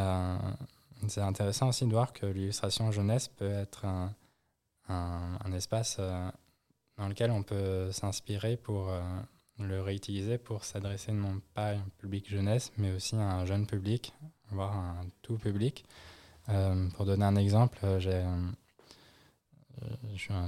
c'est 1.08 1.22
intéressant 1.22 1.70
aussi 1.70 1.86
de 1.86 1.92
voir 1.92 2.14
que 2.14 2.26
l'illustration 2.26 2.92
jeunesse 2.92 3.28
peut 3.28 3.50
être 3.50 3.86
un, 4.88 5.54
espace 5.54 6.00
dans 6.98 7.08
lequel 7.08 7.32
on 7.32 7.42
peut 7.42 7.92
s'inspirer 7.92 8.58
pour 8.58 8.92
le 9.60 9.82
réutiliser 9.82 10.38
pour 10.38 10.64
s'adresser 10.66 11.12
non 11.12 11.42
pas 11.54 11.70
à 11.70 11.74
un 11.74 11.86
public 11.98 12.30
jeunesse, 12.30 12.72
mais 12.78 12.92
aussi 12.92 13.16
à 13.16 13.36
un 13.36 13.46
jeune 13.46 13.66
public, 13.66 14.14
voire 14.50 14.76
un 14.76 15.06
tout 15.22 15.38
public. 15.38 15.86
Euh, 16.50 16.90
pour 16.92 17.06
donner 17.06 17.26
un 17.26 17.36
exemple, 17.36 17.78
euh, 17.84 18.00
euh, 19.84 20.48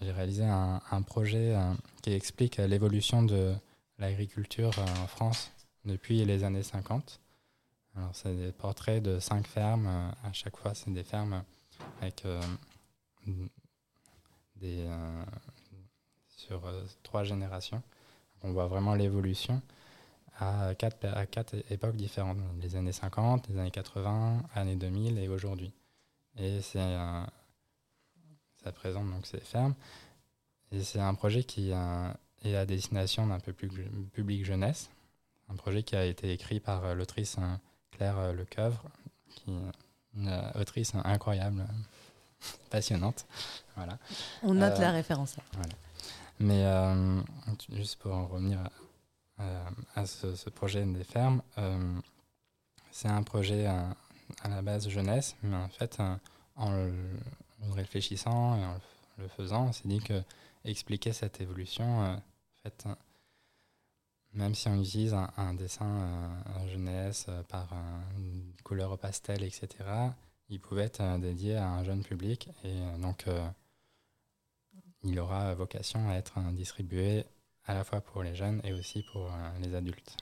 j'ai 0.00 0.12
réalisé 0.12 0.44
un, 0.44 1.02
projet 1.02 1.56
qui 2.02 2.12
explique 2.12 2.58
l'évolution 2.58 3.22
de 3.22 3.54
l'agriculture 3.98 4.72
en 4.78 5.06
France 5.06 5.50
depuis 5.84 6.24
les 6.24 6.44
années 6.44 6.62
50. 6.62 7.20
Alors, 7.96 8.14
c'est 8.14 8.34
des 8.34 8.52
portraits 8.52 9.02
de 9.02 9.18
cinq 9.18 9.46
fermes. 9.46 9.86
À 10.22 10.32
chaque 10.32 10.56
fois, 10.56 10.74
c'est 10.74 10.92
des 10.92 11.04
fermes 11.04 11.44
avec 12.00 12.24
des, 14.56 14.86
sur 16.28 16.62
trois 17.02 17.24
générations. 17.24 17.82
On 18.42 18.52
voit 18.52 18.66
vraiment 18.66 18.94
l'évolution 18.94 19.62
à 20.38 20.74
quatre, 20.74 21.04
à 21.06 21.26
quatre 21.26 21.54
époques 21.70 21.96
différentes, 21.96 22.38
les 22.60 22.76
années 22.76 22.92
50, 22.92 23.48
les 23.48 23.58
années 23.58 23.70
80, 23.70 24.42
années 24.54 24.76
2000 24.76 25.18
et 25.18 25.28
aujourd'hui. 25.28 25.72
Et 26.36 26.60
c'est 26.60 26.96
ça 28.64 28.72
présente 28.72 29.10
donc 29.10 29.26
ces 29.26 29.40
fermes. 29.40 29.74
Et 30.72 30.82
c'est 30.82 30.98
un 30.98 31.14
projet 31.14 31.44
qui 31.44 31.70
est 31.70 32.56
à 32.56 32.66
destination 32.66 33.26
d'un 33.26 33.38
peu 33.38 33.52
plus 33.52 33.68
public 34.12 34.44
jeunesse. 34.44 34.90
Un 35.48 35.56
projet 35.56 35.82
qui 35.82 35.94
a 35.94 36.04
été 36.04 36.32
écrit 36.32 36.58
par 36.58 36.84
euh, 36.84 36.94
l'autrice 36.94 37.36
euh, 37.38 37.56
Claire 37.96 38.18
euh, 38.18 38.32
Lecoeuvre, 38.32 38.82
qui 39.28 39.50
est 39.50 40.16
une 40.16 40.52
autrice 40.54 40.92
incroyable, 41.04 41.64
passionnante. 42.70 43.26
Voilà. 43.76 43.98
On 44.42 44.54
note 44.54 44.78
la 44.78 44.92
référence. 44.92 45.36
Voilà. 45.52 45.74
Mais 46.40 46.64
juste 47.72 47.96
pour 48.00 48.14
en 48.14 48.26
revenir 48.26 48.58
à, 48.60 48.70
euh, 49.40 49.64
à 49.96 50.06
ce, 50.06 50.50
projet 50.50 50.84
des 50.84 51.04
fermes. 51.04 51.42
Euh, 51.58 51.98
c'est 52.90 53.08
un 53.08 53.22
projet 53.22 53.66
à, 53.66 53.96
la 54.48 54.62
base 54.62 54.88
jeunesse, 54.88 55.36
mais 55.42 55.56
en 55.56 55.68
fait, 55.68 55.98
euh, 56.00 56.16
en 56.56 56.70
le, 56.70 56.92
réfléchissant 57.72 58.56
et 58.56 58.64
en 58.64 58.78
le, 59.18 59.28
faisant, 59.28 59.66
on 59.66 59.72
s'est 59.72 59.88
dit 59.88 60.00
que 60.00 60.22
expliquer 60.64 61.12
cette 61.12 61.40
évolution, 61.40 62.00
en 62.00 62.20
fait, 62.62 62.86
même 64.34 64.54
si 64.54 64.68
on 64.68 64.80
utilise 64.80 65.14
un, 65.14 65.54
dessin 65.54 66.30
jeunesse 66.72 67.26
par 67.48 67.72
une 68.18 68.52
couleur 68.62 68.98
pastel, 68.98 69.42
etc., 69.42 69.68
il 70.50 70.60
pouvait 70.60 70.84
être 70.84 71.18
dédié 71.18 71.56
à 71.56 71.68
un 71.68 71.84
jeune 71.84 72.02
public 72.02 72.50
et 72.64 72.74
donc 73.00 73.26
il 75.04 75.18
aura 75.20 75.54
vocation 75.54 76.08
à 76.08 76.14
être 76.14 76.38
distribué 76.52 77.24
à 77.66 77.74
la 77.74 77.84
fois 77.84 78.00
pour 78.00 78.22
les 78.22 78.34
jeunes 78.34 78.60
et 78.64 78.72
aussi 78.72 79.02
pour 79.12 79.26
euh, 79.26 79.50
les 79.62 79.74
adultes. 79.74 80.16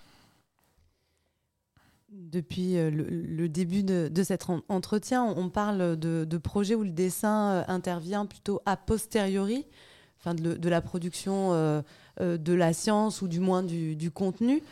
Depuis 2.10 2.76
euh, 2.76 2.90
le, 2.90 3.48
début 3.48 3.82
de, 3.82 4.22
cet 4.22 4.46
entretien, 4.68 5.24
on 5.24 5.48
parle 5.48 5.96
de, 5.96 6.38
projets 6.38 6.74
où 6.74 6.82
le 6.82 6.90
dessin 6.90 7.50
euh, 7.50 7.64
intervient 7.68 8.26
plutôt 8.26 8.60
a 8.66 8.76
posteriori, 8.76 9.66
enfin 10.18 10.34
de, 10.34 10.68
la 10.68 10.82
production 10.82 11.82
de 12.20 12.52
la 12.52 12.72
science 12.72 13.22
ou 13.22 13.28
du 13.28 13.40
moins 13.40 13.62
du, 13.62 14.10
contenu. 14.10 14.62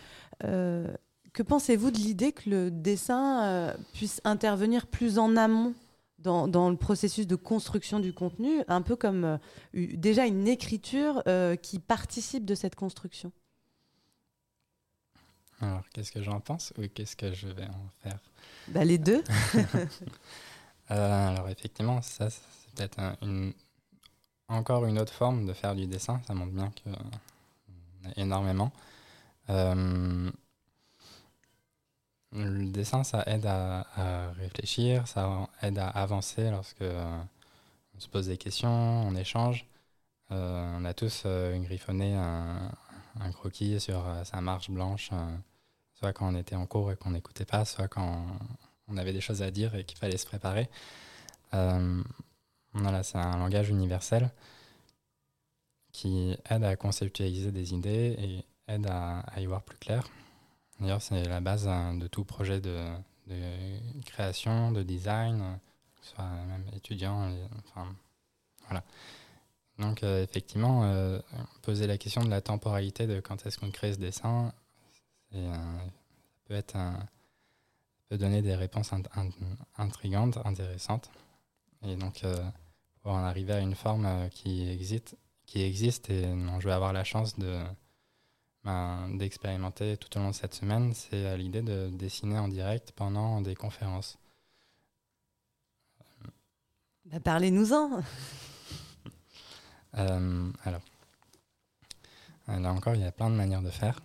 que 0.41 1.43
pensez-vous 1.47 1.91
de 1.91 1.97
l'idée 1.97 2.33
que 2.33 2.51
le 2.51 2.71
dessin 2.71 3.75
puisse 3.93 4.21
intervenir 4.25 4.87
plus 4.87 5.19
en 5.19 5.37
amont 5.37 5.75
dans, 6.21 6.71
le 6.71 6.77
processus 6.77 7.27
de 7.27 7.37
construction 7.37 8.01
du 8.01 8.13
contenu, 8.13 8.63
un 8.69 8.83
peu 8.83 8.97
comme 8.97 9.25
euh, 9.25 9.39
déjà 9.73 10.27
une 10.27 10.49
écriture 10.49 11.23
euh, 11.27 11.57
qui 11.57 11.79
participe 11.79 12.45
de 12.45 12.55
cette 12.55 12.75
construction? 12.75 13.33
Alors, 15.61 15.83
qu'est-ce 15.93 16.13
que 16.13 16.23
j'en 16.23 16.41
pense 16.41 16.73
ou 16.79 16.83
qu'est-ce 16.89 17.17
que 17.17 17.33
je 17.33 17.49
vais 17.49 17.67
en 17.67 17.91
faire? 18.03 18.19
Bah, 18.69 18.85
Les 18.85 18.99
deux. 18.99 19.23
Euh, 20.93 21.29
alors, 21.29 21.49
effectivement, 21.49 22.03
ça, 22.03 22.31
c'est 22.31 22.43
peut-être 22.75 22.99
une, 23.23 23.53
encore 24.49 24.87
une 24.87 24.99
autre 24.99 25.13
forme 25.13 25.47
de 25.47 25.53
faire 25.53 25.77
du 25.77 25.87
dessin. 25.87 26.21
Ça 26.27 26.35
montre 26.35 26.51
bien 26.51 26.69
qu'il 26.71 26.91
énormément. 28.17 28.73
Le 32.33 32.67
dessin, 32.71 33.03
ça 33.03 33.25
aide 33.27 33.47
à, 33.47 34.33
réfléchir, 34.39 35.09
ça 35.09 35.49
aide 35.63 35.79
à 35.79 35.89
avancer 35.89 36.51
lorsque 36.51 36.83
euh, 36.83 37.23
on 37.97 38.01
se 38.01 38.09
pose 38.09 38.29
des 38.29 38.37
questions, 38.37 38.71
on 38.71 39.17
échange. 39.17 39.67
Euh, 40.31 40.77
on 40.79 40.85
a 40.85 40.95
tous 40.95 41.25
euh, 41.27 41.59
griffonné 41.59 42.15
un, 42.15 42.71
croquis 43.33 43.81
sur 43.81 44.05
sa 44.25 44.41
marche 44.41 44.71
blanche, 44.71 45.11
soit 45.95 46.13
quand 46.13 46.33
on 46.33 46.37
était 46.37 46.55
en 46.55 46.67
cours 46.67 46.93
et 46.93 46.97
qu'on 46.97 47.11
n'écoutait 47.11 47.45
pas, 47.45 47.65
soit 47.65 47.89
quand 47.89 48.25
on 48.89 48.97
avait 48.97 49.13
des 49.13 49.21
choses 49.21 49.43
à 49.43 49.51
dire 49.51 49.75
et 49.75 49.85
qu'il 49.85 49.99
fallait 49.99 50.17
se 50.17 50.27
préparer. 50.27 50.71
voilà, 51.53 53.03
c'est 53.03 53.19
un 53.19 53.37
langage 53.39 53.69
universel 53.71 54.31
qui 55.93 56.37
aide 56.49 56.65
à 56.65 56.77
conceptualiser 56.77 57.53
des 57.53 57.75
idées 57.75 58.17
et 58.19 58.45
aide 58.73 58.87
à 58.87 59.25
y 59.39 59.47
voir 59.47 59.63
plus 59.63 59.79
clair. 59.79 60.09
D'ailleurs, 60.81 61.03
c'est 61.03 61.25
la 61.25 61.41
base 61.41 61.69
hein, 61.69 61.95
de 61.95 62.07
tout 62.07 62.25
projet 62.25 62.61
de, 62.61 62.79
création, 64.07 64.73
de 64.73 64.83
design, 64.83 65.59
soit 66.01 66.25
même 66.25 66.65
étudiant. 66.75 67.31
enfin, 67.59 67.95
voilà. 68.67 68.83
Donc, 69.79 70.03
euh, 70.03 70.23
effectivement, 70.23 70.85
euh, 70.85 71.19
poser 71.63 71.87
la 71.87 71.99
question 71.99 72.23
de 72.23 72.31
la 72.31 72.41
temporalité 72.41 73.07
de 73.07 73.21
quand 73.21 73.47
est-ce 73.47 73.59
qu'on 73.59 73.71
crée 73.71 73.93
ce 73.95 73.99
dessin, 73.99 74.53
euh, 75.35 75.79
peut 76.45 76.55
être 76.55 76.77
peut 78.09 78.19
donner 78.19 78.43
des 78.43 78.57
réponses 78.57 78.91
intrigantes, 79.79 80.39
intéressantes. 80.45 81.11
Et 81.83 81.95
donc, 81.95 82.25
pour 83.03 83.13
en 83.13 83.23
arriver 83.23 83.53
à 83.53 83.61
une 83.61 83.77
forme 83.77 84.29
qui 84.31 84.69
existe, 84.69 85.17
qui 85.51 85.63
existe 85.63 86.11
et 86.11 86.23
dont 86.23 86.61
je 86.61 86.69
vais 86.69 86.75
avoir 86.75 86.93
la 86.93 87.03
chance 87.03 87.37
de 87.37 87.59
ben, 88.63 89.09
d'expérimenter 89.17 89.97
tout 89.97 90.17
au 90.17 90.21
long 90.21 90.31
de 90.31 90.35
cette 90.35 90.55
semaine, 90.55 90.95
c'est 90.95 91.37
l'idée 91.37 91.63
de 91.63 91.89
dessiner 91.89 92.39
en 92.39 92.47
direct 92.47 92.93
pendant 92.93 93.41
des 93.41 93.57
conférences. 93.57 94.17
Bah, 97.07 97.19
Parlez-nous-en. 97.19 98.01
alors, 99.93 100.83
là 102.47 102.73
encore, 102.73 102.95
il 102.95 103.01
y 103.01 103.05
a 103.05 103.11
plein 103.11 103.29
de 103.29 103.35
manières 103.35 103.63
de 103.63 103.71
faire. 103.71 103.99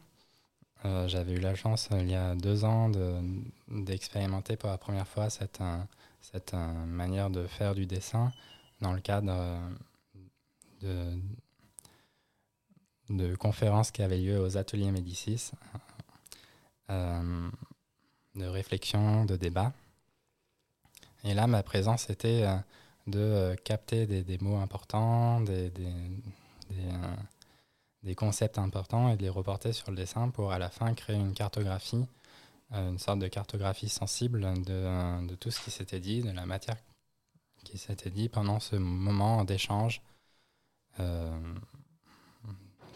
Euh, 0.84 1.08
j'avais 1.08 1.34
eu 1.34 1.40
la 1.40 1.54
chance 1.54 1.90
euh, 1.92 2.02
il 2.02 2.10
y 2.10 2.16
a 2.16 2.36
deux 2.36 2.64
ans 2.66 2.92
d'expérimenter 3.68 4.56
pour 4.56 4.70
la 4.70 4.78
première 4.78 5.08
fois 5.08 5.30
cette, 5.30 5.62
euh, 5.62 5.78
cette 6.22 6.54
manière 6.54 7.30
de 7.30 7.46
faire 7.46 7.76
du 7.76 7.86
dessin 7.86 8.32
dans 8.82 8.94
le 8.94 9.00
cadre 9.00 9.60
de, 13.10 13.36
conférences 13.36 13.92
qui 13.92 14.02
avaient 14.02 14.18
lieu 14.18 14.40
aux 14.40 14.58
ateliers 14.58 14.92
Médicis, 14.92 15.52
de 16.90 18.46
réflexion, 18.46 19.26
de 19.26 19.36
débat. 19.36 19.74
Et 21.24 21.34
là, 21.34 21.48
ma 21.48 21.64
présence 21.64 22.10
était 22.10 22.46
de 23.08 23.56
capter 23.64 24.06
des, 24.06 24.38
mots 24.40 24.58
importants, 24.58 25.42
des, 25.42 25.72
concepts 28.16 28.58
importants 28.58 29.10
et 29.10 29.18
de 29.18 29.24
les 29.24 29.30
reporter 29.30 29.74
sur 29.74 29.90
le 29.92 29.98
dessin 29.98 30.30
pour 30.30 30.52
à 30.52 30.60
la 30.60 30.70
fin 30.70 30.94
créer 30.94 31.16
une 31.16 31.34
cartographie, 31.34 32.06
euh, 32.74 32.90
une 32.90 33.00
sorte 33.00 33.20
de 33.20 33.28
cartographie 33.28 33.90
sensible 33.90 34.42
de, 34.64 34.74
euh, 34.74 35.28
de 35.28 35.36
tout 35.36 35.52
ce 35.52 35.60
qui 35.60 35.70
s'était 35.72 36.00
dit, 36.00 36.22
de 36.22 36.32
la 36.32 36.46
matière 36.46 36.78
qui 37.64 37.78
s'était 37.78 38.10
dit 38.10 38.30
pendant 38.30 38.60
ce 38.60 38.76
moment 38.76 39.44
d'échange, 39.44 40.02
euh, 40.02 40.15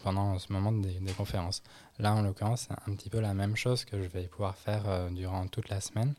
pendant 0.02 0.38
ce 0.38 0.52
moment 0.52 0.72
des, 0.72 1.12
conférences. 1.16 1.62
Là, 1.98 2.14
en 2.14 2.22
l'occurrence, 2.22 2.68
c'est 2.68 2.90
un 2.90 2.94
petit 2.94 3.10
peu 3.10 3.20
la 3.20 3.34
même 3.34 3.56
chose 3.56 3.84
que 3.84 4.02
je 4.02 4.08
vais 4.08 4.26
pouvoir 4.28 4.56
faire 4.56 5.10
durant 5.10 5.46
toute 5.48 5.68
la 5.68 5.80
semaine. 5.80 6.14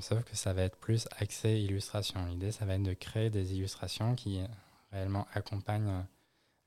sauf 0.00 0.24
que 0.24 0.36
ça 0.36 0.52
va 0.52 0.62
être 0.62 0.76
plus 0.76 1.06
axé 1.18 1.50
illustration. 1.60 2.26
L'idée, 2.26 2.52
ça 2.52 2.64
va 2.64 2.74
être 2.74 2.82
de 2.82 2.94
créer 2.94 3.30
des 3.30 3.54
illustrations 3.54 4.14
qui 4.14 4.40
réellement 4.90 5.26
accompagnent 5.34 6.04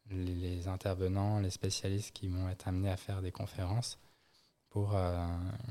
les, 0.09 0.67
intervenants, 0.67 1.39
les 1.39 1.49
spécialistes 1.49 2.11
qui 2.11 2.27
vont 2.27 2.49
être 2.49 2.67
amenés 2.67 2.91
à 2.91 2.97
faire 2.97 3.21
des 3.21 3.31
conférences 3.31 3.99
pour 4.69 4.95
euh, 4.95 5.25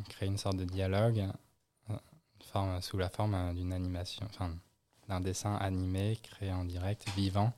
créer 0.08 0.28
une 0.28 0.38
sorte 0.38 0.56
de 0.56 0.64
dialogue 0.64 1.28
euh, 1.90 2.80
sous 2.80 2.96
la 2.96 3.08
forme 3.08 3.34
euh, 3.34 3.52
d'une 3.52 3.72
animation, 3.72 4.26
d'un 5.08 5.20
dessin 5.20 5.54
animé 5.56 6.18
créé 6.22 6.52
en 6.52 6.64
direct, 6.64 7.08
vivant. 7.16 7.52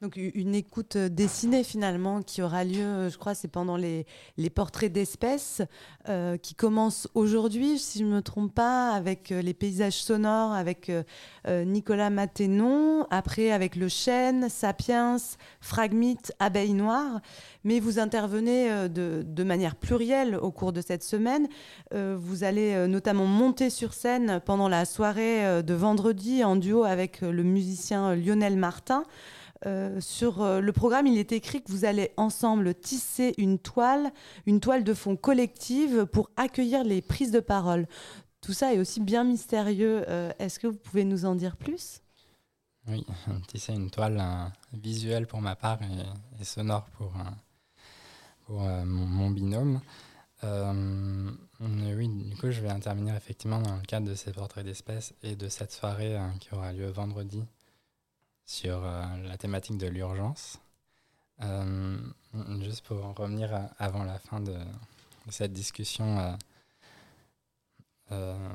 Donc 0.00 0.14
une 0.16 0.54
écoute 0.54 0.94
euh, 0.94 1.08
dessinée 1.08 1.64
finalement 1.64 2.22
qui 2.22 2.40
aura 2.40 2.62
lieu, 2.62 2.84
euh, 2.84 3.10
je 3.10 3.18
crois, 3.18 3.34
c'est 3.34 3.48
pendant 3.48 3.76
les, 3.76 4.06
portraits 4.54 4.92
d'espèces 4.92 5.60
euh, 6.08 6.36
qui 6.36 6.54
commencent 6.54 7.08
aujourd'hui, 7.14 7.80
si 7.80 7.98
je 7.98 8.04
ne 8.04 8.10
me 8.10 8.22
trompe 8.22 8.54
pas, 8.54 8.92
avec 8.92 9.30
les 9.30 9.54
paysages 9.54 10.00
sonores, 10.00 10.52
avec 10.52 10.90
Nicolas 11.46 12.10
Maténon, 12.10 13.06
après 13.10 13.50
avec 13.50 13.76
le 13.76 13.88
chêne, 13.88 14.48
Sapiens, 14.48 15.16
Fragmite, 15.60 16.32
Abeille 16.38 16.72
Noire. 16.72 17.20
Mais 17.64 17.80
vous 17.80 17.98
intervenez 17.98 18.88
de, 18.88 19.44
manière 19.44 19.76
plurielle 19.76 20.36
au 20.36 20.50
cours 20.50 20.72
de 20.72 20.80
cette 20.80 21.04
semaine. 21.04 21.46
vous 21.92 22.44
allez 22.44 22.86
notamment 22.88 23.26
monter 23.26 23.70
sur 23.70 23.94
scène 23.94 24.40
pendant 24.44 24.68
la 24.68 24.84
soirée 24.84 25.62
de 25.62 25.74
vendredi 25.74 26.42
en 26.42 26.56
duo 26.56 26.84
avec 26.84 27.20
le 27.20 27.42
musicien 27.42 28.14
Lionel 28.14 28.56
Martin. 28.56 29.04
Euh, 29.66 30.00
sur 30.00 30.42
euh, 30.42 30.60
le 30.60 30.72
programme, 30.72 31.06
il 31.06 31.18
est 31.18 31.32
écrit 31.32 31.62
que 31.62 31.70
vous 31.70 31.84
allez 31.84 32.12
ensemble 32.16 32.74
tisser 32.74 33.34
une 33.38 33.58
toile, 33.58 34.12
une 34.46 34.60
toile 34.60 34.84
de 34.84 34.94
fond 34.94 35.16
collective 35.16 36.06
pour 36.06 36.30
accueillir 36.36 36.84
les 36.84 37.02
prises 37.02 37.32
de 37.32 37.40
parole. 37.40 37.86
Tout 38.40 38.52
ça 38.52 38.72
est 38.72 38.78
aussi 38.78 39.00
bien 39.00 39.24
mystérieux. 39.24 40.04
Euh, 40.08 40.30
est-ce 40.38 40.60
que 40.60 40.68
vous 40.68 40.76
pouvez 40.76 41.04
nous 41.04 41.24
en 41.24 41.34
dire 41.34 41.56
plus? 41.56 42.02
Oui, 42.86 43.04
tisser 43.48 43.74
une 43.74 43.90
toile 43.90 44.22
visuelle 44.72 45.26
pour 45.26 45.42
ma 45.42 45.56
part 45.56 45.78
et, 46.40 46.44
sonore 46.44 46.86
pour, 46.96 47.12
pour 48.46 48.60
mon, 48.60 49.30
binôme. 49.30 49.82
oui, 50.42 52.08
du 52.08 52.36
coup, 52.36 52.50
je 52.50 52.62
vais 52.62 52.70
intervenir 52.70 53.14
effectivement 53.14 53.60
dans 53.60 53.76
le 53.76 53.82
cadre 53.82 54.08
de 54.08 54.14
ces 54.14 54.32
portraits 54.32 54.64
d'espèces 54.64 55.12
et 55.22 55.36
de 55.36 55.50
cette 55.50 55.72
soirée 55.72 56.16
qui 56.40 56.54
aura 56.54 56.72
lieu 56.72 56.86
vendredi 56.86 57.44
sur 58.48 58.82
euh, 58.82 59.04
la 59.24 59.36
thématique 59.36 59.76
de 59.76 59.86
l'urgence. 59.86 60.58
Euh, 61.42 61.98
juste 62.62 62.84
pour 62.86 63.04
en 63.04 63.12
revenir 63.12 63.50
avant 63.78 64.04
la 64.04 64.18
fin 64.18 64.40
de, 64.40 64.56
cette 65.28 65.52
discussion, 65.52 66.36
euh, 68.10 68.48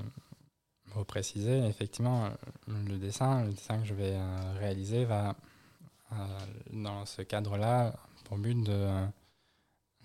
pour 0.92 1.06
préciser, 1.06 1.60
effectivement, 1.68 2.32
le 2.68 2.98
dessin, 2.98 3.46
le 3.46 3.52
dessin 3.52 3.80
que 3.80 3.86
je 3.86 3.94
vais 3.94 4.18
réaliser 4.58 5.06
va, 5.06 5.36
dans 6.72 7.06
ce 7.06 7.22
cadre-là, 7.22 7.94
pour 8.26 8.38
but 8.38 8.62
de 8.62 9.06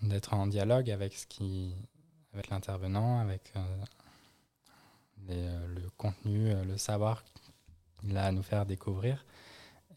d'être 0.03 0.33
en 0.33 0.47
dialogue 0.47 0.91
avec 0.91 1.13
ce 1.15 1.27
qui 1.27 1.75
avec 2.33 2.51
l'intervenant 2.51 3.19
avec 3.19 3.53
le 5.29 5.89
contenu 5.97 6.55
le 6.65 6.79
savoir 6.79 7.25
qu'il 8.01 8.17
a 8.17 8.27
à 8.27 8.33
nous 8.33 8.45
faire 8.45 8.65
découvrir 8.65 9.25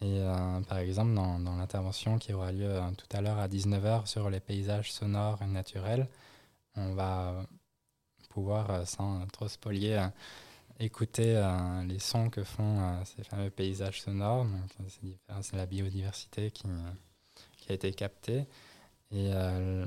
et 0.02 0.20
euh, 0.20 0.62
par 0.62 0.80
exemple, 0.80 1.14
dans, 1.14 1.38
l'intervention 1.58 2.18
qui 2.18 2.34
aura 2.34 2.52
lieu 2.52 2.66
euh, 2.66 2.92
tout 2.98 3.06
à 3.16 3.22
l'heure 3.22 3.38
à 3.38 3.48
19h 3.48 4.08
sur 4.08 4.32
les 4.32 4.40
paysages 4.40 4.92
sonores 4.92 5.40
et 5.44 5.46
naturels, 5.48 6.08
on 6.76 6.94
va 6.96 7.46
pouvoir, 8.30 8.72
euh, 8.72 8.86
sans 8.86 9.28
trop 9.28 9.48
spolier, 9.48 10.04
écouter 10.80 11.40
les 11.88 12.00
sons 12.00 12.32
que 12.32 12.44
font 12.44 13.06
ces 13.06 13.24
fameux 13.24 13.52
paysages 13.52 14.02
sonores. 14.02 14.48
C'est 15.42 15.56
la 15.56 15.68
biodiversité 15.68 16.50
qui, 16.50 16.64
qui, 17.58 17.72
a 17.72 17.76
été 17.76 17.94
captée. 17.94 18.48
Et 19.12 19.32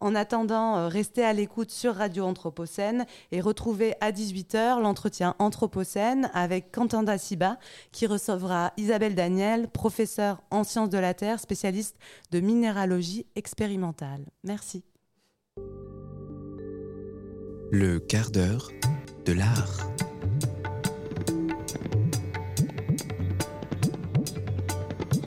En 0.01 0.15
attendant, 0.15 0.89
restez 0.89 1.23
à 1.23 1.33
l'écoute 1.33 1.71
sur 1.71 1.95
Radio 1.95 2.25
Anthropocène 2.25 3.05
et 3.31 3.41
retrouvez 3.41 3.95
à 4.01 4.11
18h 4.11 4.81
l'entretien 4.81 5.35
Anthropocène 5.39 6.29
avec 6.33 6.71
Quentin 6.71 7.03
Daciba 7.03 7.57
qui 7.91 8.07
recevra 8.07 8.73
Isabelle 8.77 9.15
Daniel, 9.15 9.67
professeure 9.67 10.41
en 10.51 10.63
sciences 10.63 10.89
de 10.89 10.97
la 10.97 11.13
Terre, 11.13 11.39
spécialiste 11.39 11.95
de 12.31 12.39
minéralogie 12.39 13.25
expérimentale. 13.35 14.04
Merci. 14.43 14.83
Le 17.71 17.99
quart 17.99 18.31
d'heure 18.31 18.71
de 19.25 19.33
l'art. 19.33 19.89